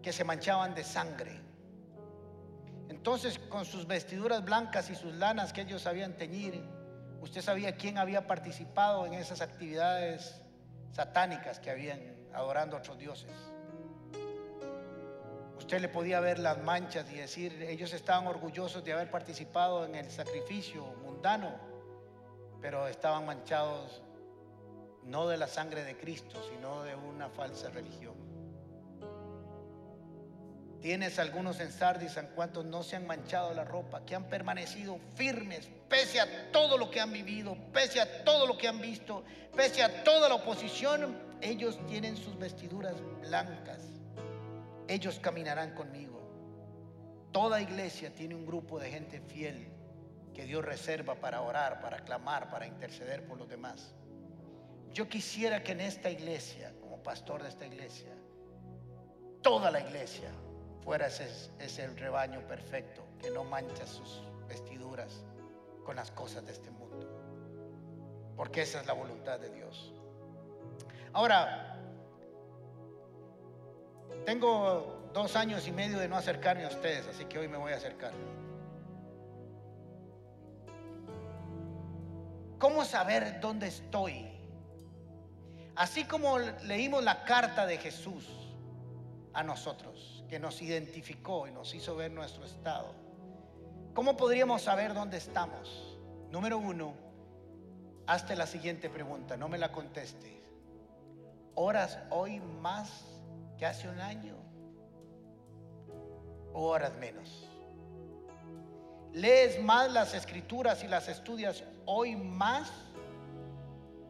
que 0.00 0.12
se 0.12 0.22
manchaban 0.22 0.74
de 0.74 0.84
sangre. 0.84 1.40
Entonces, 3.04 3.38
con 3.50 3.66
sus 3.66 3.86
vestiduras 3.86 4.42
blancas 4.42 4.88
y 4.88 4.94
sus 4.94 5.12
lanas 5.12 5.52
que 5.52 5.60
ellos 5.60 5.82
sabían 5.82 6.14
teñir, 6.14 6.64
usted 7.20 7.42
sabía 7.42 7.76
quién 7.76 7.98
había 7.98 8.26
participado 8.26 9.04
en 9.04 9.12
esas 9.12 9.42
actividades 9.42 10.40
satánicas 10.90 11.60
que 11.60 11.70
habían 11.70 12.00
adorando 12.32 12.76
a 12.76 12.78
otros 12.78 12.98
dioses. 12.98 13.30
Usted 15.58 15.82
le 15.82 15.90
podía 15.90 16.18
ver 16.20 16.38
las 16.38 16.56
manchas 16.62 17.04
y 17.12 17.16
decir, 17.16 17.62
ellos 17.64 17.92
estaban 17.92 18.26
orgullosos 18.26 18.82
de 18.82 18.94
haber 18.94 19.10
participado 19.10 19.84
en 19.84 19.96
el 19.96 20.10
sacrificio 20.10 20.82
mundano, 21.04 21.50
pero 22.62 22.88
estaban 22.88 23.26
manchados 23.26 24.00
no 25.02 25.28
de 25.28 25.36
la 25.36 25.46
sangre 25.46 25.84
de 25.84 25.94
Cristo, 25.98 26.40
sino 26.50 26.82
de 26.84 26.94
una 26.94 27.28
falsa 27.28 27.68
religión. 27.68 28.23
Tienes 30.84 31.18
algunos 31.18 31.60
en 31.60 31.72
Sardis 31.72 32.14
en 32.18 32.26
cuanto 32.26 32.62
no 32.62 32.82
se 32.82 32.96
han 32.96 33.06
manchado 33.06 33.54
la 33.54 33.64
ropa, 33.64 34.04
que 34.04 34.14
han 34.14 34.24
permanecido 34.24 34.98
firmes 35.14 35.66
pese 35.88 36.20
a 36.20 36.52
todo 36.52 36.76
lo 36.76 36.90
que 36.90 37.00
han 37.00 37.10
vivido, 37.10 37.56
pese 37.72 38.02
a 38.02 38.22
todo 38.22 38.46
lo 38.46 38.58
que 38.58 38.68
han 38.68 38.82
visto, 38.82 39.24
pese 39.56 39.82
a 39.82 40.04
toda 40.04 40.28
la 40.28 40.34
oposición. 40.34 41.16
Ellos 41.40 41.78
tienen 41.86 42.18
sus 42.18 42.38
vestiduras 42.38 42.96
blancas. 43.22 43.78
Ellos 44.86 45.18
caminarán 45.20 45.74
conmigo. 45.74 46.20
Toda 47.32 47.62
iglesia 47.62 48.12
tiene 48.12 48.34
un 48.34 48.44
grupo 48.44 48.78
de 48.78 48.90
gente 48.90 49.22
fiel 49.22 49.72
que 50.34 50.44
Dios 50.44 50.62
reserva 50.62 51.14
para 51.14 51.40
orar, 51.40 51.80
para 51.80 52.00
clamar, 52.00 52.50
para 52.50 52.66
interceder 52.66 53.26
por 53.26 53.38
los 53.38 53.48
demás. 53.48 53.94
Yo 54.92 55.08
quisiera 55.08 55.62
que 55.62 55.72
en 55.72 55.80
esta 55.80 56.10
iglesia, 56.10 56.74
como 56.78 57.02
pastor 57.02 57.42
de 57.42 57.48
esta 57.48 57.64
iglesia, 57.64 58.12
toda 59.40 59.70
la 59.70 59.80
iglesia 59.80 60.30
fuera 60.84 61.06
ese, 61.06 61.82
el 61.82 61.96
rebaño 61.96 62.40
perfecto 62.46 63.02
que 63.18 63.30
no 63.30 63.42
mancha 63.44 63.86
sus 63.86 64.22
vestiduras 64.46 65.24
con 65.82 65.96
las 65.96 66.10
cosas 66.10 66.44
de 66.44 66.52
este 66.52 66.70
mundo. 66.70 67.08
Porque 68.36 68.62
esa 68.62 68.80
es 68.80 68.86
la 68.86 68.92
voluntad 68.92 69.40
de 69.40 69.50
Dios. 69.50 69.94
Ahora, 71.12 71.78
tengo 74.26 75.10
dos 75.14 75.36
años 75.36 75.66
y 75.66 75.72
medio 75.72 75.98
de 75.98 76.08
no 76.08 76.16
acercarme 76.16 76.64
a 76.64 76.68
ustedes, 76.68 77.06
así 77.06 77.24
que 77.24 77.38
hoy 77.38 77.48
me 77.48 77.56
voy 77.56 77.72
a 77.72 77.76
acercar. 77.76 78.12
¿Cómo 82.58 82.84
saber 82.84 83.40
dónde 83.40 83.68
estoy? 83.68 84.30
Así 85.76 86.04
como 86.04 86.38
leímos 86.38 87.02
la 87.02 87.24
carta 87.24 87.66
de 87.66 87.78
Jesús 87.78 88.28
a 89.32 89.42
nosotros 89.42 90.13
que 90.28 90.38
nos 90.38 90.60
identificó 90.62 91.46
y 91.46 91.52
nos 91.52 91.74
hizo 91.74 91.96
ver 91.96 92.10
nuestro 92.10 92.44
estado. 92.44 92.94
¿Cómo 93.94 94.16
podríamos 94.16 94.62
saber 94.62 94.94
dónde 94.94 95.18
estamos? 95.18 95.98
Número 96.30 96.58
uno, 96.58 96.94
hazte 98.06 98.34
la 98.34 98.46
siguiente 98.46 98.90
pregunta, 98.90 99.36
no 99.36 99.48
me 99.48 99.58
la 99.58 99.70
contestes. 99.70 100.32
¿Horas 101.54 101.98
hoy 102.10 102.40
más 102.40 103.04
que 103.56 103.66
hace 103.66 103.88
un 103.88 104.00
año? 104.00 104.34
¿O 106.52 106.68
horas 106.68 106.94
menos? 106.94 107.48
¿Lees 109.12 109.62
más 109.62 109.92
las 109.92 110.12
escrituras 110.12 110.82
y 110.82 110.88
las 110.88 111.08
estudias 111.08 111.62
hoy 111.86 112.16
más 112.16 112.72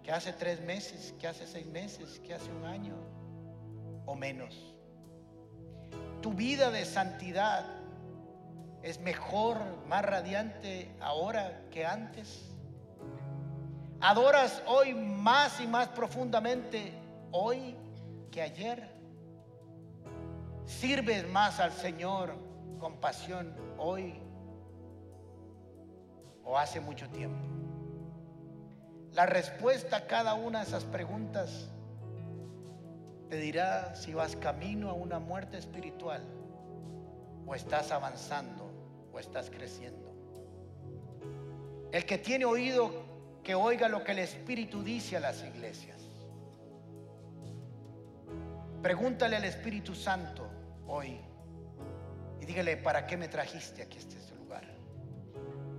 que 0.02 0.12
hace 0.12 0.32
tres 0.32 0.62
meses, 0.62 1.14
que 1.18 1.26
hace 1.26 1.46
seis 1.46 1.66
meses, 1.66 2.20
que 2.20 2.32
hace 2.32 2.50
un 2.50 2.64
año? 2.64 2.94
¿O 4.06 4.14
menos? 4.14 4.73
Tu 6.24 6.32
vida 6.32 6.70
de 6.70 6.86
santidad 6.86 7.66
es 8.82 8.98
mejor, 8.98 9.58
más 9.88 10.02
radiante 10.02 10.90
ahora 10.98 11.66
que 11.70 11.84
antes. 11.84 12.50
Adoras 14.00 14.62
hoy 14.66 14.94
más 14.94 15.60
y 15.60 15.66
más 15.66 15.88
profundamente 15.88 16.94
hoy 17.30 17.76
que 18.32 18.40
ayer. 18.40 18.88
Sirves 20.64 21.28
más 21.28 21.60
al 21.60 21.72
Señor 21.72 22.34
con 22.80 22.96
pasión 23.00 23.54
hoy 23.76 24.18
o 26.42 26.56
hace 26.56 26.80
mucho 26.80 27.06
tiempo. 27.10 27.44
La 29.12 29.26
respuesta 29.26 29.98
a 29.98 30.06
cada 30.06 30.32
una 30.32 30.60
de 30.60 30.68
esas 30.68 30.84
preguntas 30.84 31.68
te 33.34 33.40
dirá 33.40 33.96
si 33.96 34.14
vas 34.14 34.36
camino 34.36 34.90
a 34.90 34.92
una 34.92 35.18
muerte 35.18 35.58
espiritual 35.58 36.22
o 37.44 37.56
estás 37.56 37.90
avanzando 37.90 38.70
o 39.12 39.18
estás 39.18 39.50
creciendo. 39.50 40.14
El 41.90 42.06
que 42.06 42.16
tiene 42.18 42.44
oído, 42.44 42.92
que 43.42 43.56
oiga 43.56 43.88
lo 43.88 44.04
que 44.04 44.12
el 44.12 44.20
Espíritu 44.20 44.84
dice 44.84 45.16
a 45.16 45.20
las 45.20 45.42
iglesias. 45.42 46.00
Pregúntale 48.80 49.34
al 49.34 49.44
Espíritu 49.46 49.96
Santo 49.96 50.48
hoy 50.86 51.18
y 52.40 52.46
dígale, 52.46 52.76
¿para 52.76 53.04
qué 53.04 53.16
me 53.16 53.26
trajiste 53.26 53.82
aquí 53.82 53.96
a 53.96 54.00
este 54.00 54.34
lugar? 54.36 54.62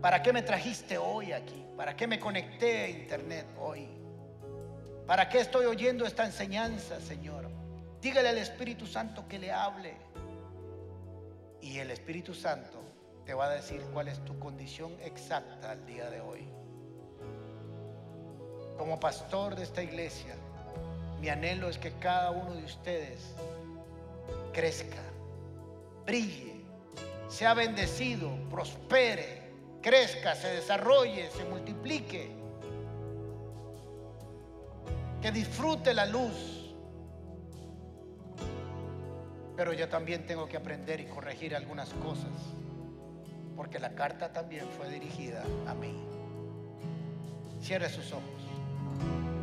¿Para 0.02 0.22
qué 0.22 0.34
me 0.34 0.42
trajiste 0.42 0.98
hoy 0.98 1.32
aquí? 1.32 1.66
¿Para 1.78 1.96
qué 1.96 2.06
me 2.06 2.20
conecté 2.20 2.84
a 2.84 2.90
internet 2.90 3.46
hoy? 3.58 3.95
¿Para 5.08 5.30
qué 5.30 5.40
estoy 5.40 5.66
oyendo 5.66 6.06
esta 6.06 6.26
enseñanza, 6.26 7.00
Señor? 7.00 7.48
Dígale 8.02 8.30
al 8.30 8.40
Espíritu 8.40 8.88
Santo 8.88 9.28
que 9.28 9.38
le 9.38 9.52
hable. 9.52 9.94
Y 11.62 11.78
el 11.78 11.92
Espíritu 11.92 12.34
Santo 12.34 12.80
te 13.24 13.36
va 13.36 13.46
a 13.46 13.50
decir 13.50 13.82
cuál 13.94 14.08
es 14.08 14.24
tu 14.26 14.38
condición 14.40 14.98
exacta 15.02 15.72
al 15.72 15.86
día 15.86 16.10
de 16.10 16.22
hoy. 16.22 16.48
Como 18.78 19.00
pastor 19.00 19.56
de 19.56 19.64
esta 19.64 19.84
iglesia, 19.84 20.36
mi 21.20 21.30
anhelo 21.30 21.70
es 21.70 21.78
que 21.78 21.92
cada 21.94 22.32
uno 22.32 22.56
de 22.56 22.64
ustedes 22.64 23.36
crezca, 24.54 25.02
brille, 26.04 26.62
sea 27.28 27.54
bendecido, 27.54 28.32
prospere, 28.50 29.52
crezca, 29.82 30.36
se 30.36 30.48
desarrolle, 30.48 31.30
se 31.30 31.46
multiplique 31.46 32.45
que 35.26 35.32
disfrute 35.32 35.92
la 35.92 36.06
luz. 36.06 36.72
Pero 39.58 39.74
yo 39.74 39.90
también 39.90 40.28
tengo 40.28 40.48
que 40.48 40.56
aprender 40.56 41.00
y 41.00 41.06
corregir 41.06 41.56
algunas 41.56 41.92
cosas, 41.96 42.30
porque 43.56 43.80
la 43.80 43.96
carta 43.96 44.32
también 44.32 44.68
fue 44.78 44.88
dirigida 44.88 45.44
a 45.66 45.74
mí. 45.74 45.96
Cierre 47.60 47.90
sus 47.90 48.12
ojos. 48.12 49.35